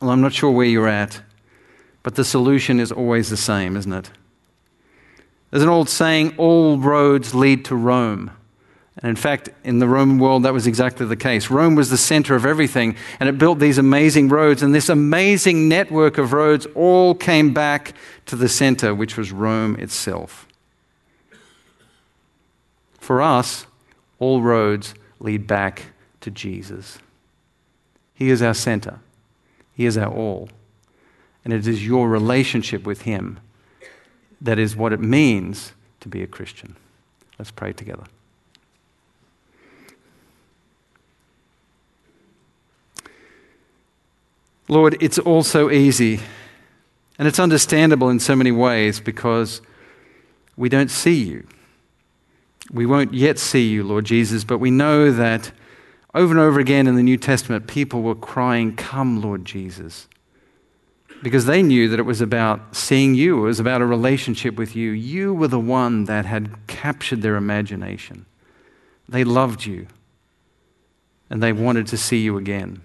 Well, 0.00 0.10
I'm 0.10 0.22
not 0.22 0.32
sure 0.32 0.50
where 0.50 0.66
you're 0.66 0.88
at, 0.88 1.20
but 2.02 2.14
the 2.14 2.24
solution 2.24 2.80
is 2.80 2.90
always 2.90 3.28
the 3.28 3.36
same, 3.36 3.76
isn't 3.76 3.92
it? 3.92 4.10
There's 5.56 5.64
an 5.64 5.70
old 5.70 5.88
saying 5.88 6.34
all 6.36 6.76
roads 6.76 7.34
lead 7.34 7.64
to 7.64 7.76
Rome. 7.76 8.30
And 8.98 9.08
in 9.08 9.16
fact, 9.16 9.48
in 9.64 9.78
the 9.78 9.88
Roman 9.88 10.18
world, 10.18 10.42
that 10.42 10.52
was 10.52 10.66
exactly 10.66 11.06
the 11.06 11.16
case. 11.16 11.48
Rome 11.48 11.74
was 11.74 11.88
the 11.88 11.96
center 11.96 12.34
of 12.34 12.44
everything, 12.44 12.94
and 13.18 13.26
it 13.26 13.38
built 13.38 13.58
these 13.58 13.78
amazing 13.78 14.28
roads, 14.28 14.62
and 14.62 14.74
this 14.74 14.90
amazing 14.90 15.66
network 15.66 16.18
of 16.18 16.34
roads 16.34 16.66
all 16.74 17.14
came 17.14 17.54
back 17.54 17.94
to 18.26 18.36
the 18.36 18.50
center, 18.50 18.94
which 18.94 19.16
was 19.16 19.32
Rome 19.32 19.76
itself. 19.76 20.46
For 23.00 23.22
us, 23.22 23.66
all 24.18 24.42
roads 24.42 24.92
lead 25.20 25.46
back 25.46 25.84
to 26.20 26.30
Jesus. 26.30 26.98
He 28.12 28.28
is 28.28 28.42
our 28.42 28.52
center, 28.52 28.98
He 29.72 29.86
is 29.86 29.96
our 29.96 30.12
all. 30.12 30.50
And 31.46 31.54
it 31.54 31.66
is 31.66 31.86
your 31.86 32.10
relationship 32.10 32.84
with 32.84 33.02
Him 33.02 33.40
that 34.40 34.58
is 34.58 34.76
what 34.76 34.92
it 34.92 35.00
means 35.00 35.72
to 36.00 36.08
be 36.08 36.22
a 36.22 36.26
Christian. 36.26 36.76
Let's 37.38 37.50
pray 37.50 37.72
together. 37.72 38.04
Lord, 44.68 44.96
it's 45.00 45.18
all 45.18 45.42
so 45.42 45.70
easy. 45.70 46.20
And 47.18 47.26
it's 47.26 47.38
understandable 47.38 48.10
in 48.10 48.20
so 48.20 48.36
many 48.36 48.52
ways 48.52 49.00
because 49.00 49.62
we 50.56 50.68
don't 50.68 50.90
see 50.90 51.22
you. 51.22 51.46
We 52.70 52.84
won't 52.84 53.14
yet 53.14 53.38
see 53.38 53.68
you, 53.68 53.84
Lord 53.84 54.04
Jesus, 54.04 54.44
but 54.44 54.58
we 54.58 54.70
know 54.70 55.12
that 55.12 55.52
over 56.14 56.32
and 56.32 56.40
over 56.40 56.58
again 56.58 56.86
in 56.86 56.96
the 56.96 57.02
New 57.02 57.16
Testament, 57.16 57.66
people 57.66 58.02
were 58.02 58.14
crying, 58.14 58.74
Come, 58.74 59.20
Lord 59.20 59.44
Jesus. 59.44 60.08
Because 61.22 61.46
they 61.46 61.62
knew 61.62 61.88
that 61.88 61.98
it 61.98 62.04
was 62.04 62.20
about 62.20 62.76
seeing 62.76 63.14
you, 63.14 63.38
it 63.38 63.48
was 63.48 63.60
about 63.60 63.80
a 63.80 63.86
relationship 63.86 64.56
with 64.56 64.76
you. 64.76 64.90
You 64.90 65.34
were 65.34 65.48
the 65.48 65.58
one 65.58 66.04
that 66.04 66.26
had 66.26 66.66
captured 66.66 67.22
their 67.22 67.36
imagination. 67.36 68.26
They 69.08 69.24
loved 69.24 69.64
you, 69.64 69.86
and 71.30 71.42
they 71.42 71.52
wanted 71.52 71.86
to 71.88 71.96
see 71.96 72.18
you 72.18 72.36
again. 72.36 72.82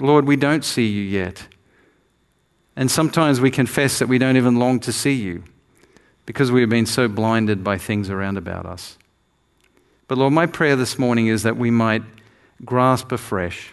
Lord, 0.00 0.26
we 0.26 0.36
don't 0.36 0.64
see 0.64 0.86
you 0.86 1.02
yet. 1.02 1.46
And 2.76 2.90
sometimes 2.90 3.40
we 3.40 3.50
confess 3.50 3.98
that 3.98 4.08
we 4.08 4.18
don't 4.18 4.36
even 4.36 4.58
long 4.58 4.80
to 4.80 4.92
see 4.92 5.12
you 5.12 5.44
because 6.26 6.52
we 6.52 6.60
have 6.60 6.70
been 6.70 6.86
so 6.86 7.08
blinded 7.08 7.62
by 7.64 7.76
things 7.76 8.08
around 8.08 8.38
about 8.38 8.66
us. 8.66 8.96
But 10.08 10.18
Lord, 10.18 10.32
my 10.32 10.46
prayer 10.46 10.76
this 10.76 10.98
morning 10.98 11.26
is 11.26 11.42
that 11.42 11.56
we 11.56 11.70
might 11.70 12.02
grasp 12.64 13.12
afresh. 13.12 13.72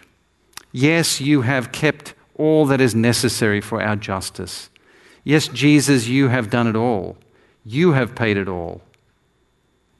Yes, 0.72 1.20
you 1.20 1.42
have 1.42 1.72
kept 1.72 2.14
all 2.38 2.64
that 2.66 2.80
is 2.80 2.94
necessary 2.94 3.60
for 3.60 3.82
our 3.82 3.96
justice. 3.96 4.70
Yes, 5.24 5.48
Jesus, 5.48 6.06
you 6.06 6.28
have 6.28 6.48
done 6.48 6.66
it 6.66 6.76
all. 6.76 7.18
You 7.64 7.92
have 7.92 8.14
paid 8.14 8.38
it 8.38 8.48
all. 8.48 8.80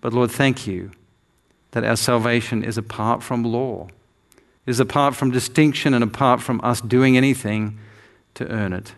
But 0.00 0.14
Lord, 0.14 0.30
thank 0.30 0.66
you 0.66 0.92
that 1.72 1.84
our 1.84 1.96
salvation 1.96 2.64
is 2.64 2.78
apart 2.78 3.22
from 3.22 3.44
law, 3.44 3.88
is 4.64 4.80
apart 4.80 5.14
from 5.14 5.30
distinction 5.30 5.92
and 5.92 6.02
apart 6.02 6.40
from 6.40 6.60
us 6.62 6.80
doing 6.80 7.16
anything 7.16 7.78
to 8.34 8.48
earn 8.48 8.72
it, 8.72 8.94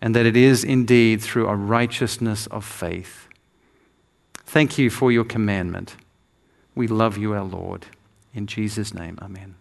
and 0.00 0.16
that 0.16 0.26
it 0.26 0.36
is 0.36 0.64
indeed 0.64 1.20
through 1.20 1.46
a 1.46 1.54
righteousness 1.54 2.46
of 2.48 2.64
faith. 2.64 3.28
Thank 4.38 4.78
you 4.78 4.90
for 4.90 5.12
your 5.12 5.24
commandment. 5.24 5.96
We 6.74 6.86
love 6.86 7.16
you, 7.16 7.34
our 7.34 7.44
Lord. 7.44 7.86
In 8.34 8.46
Jesus' 8.46 8.94
name, 8.94 9.18
amen. 9.22 9.56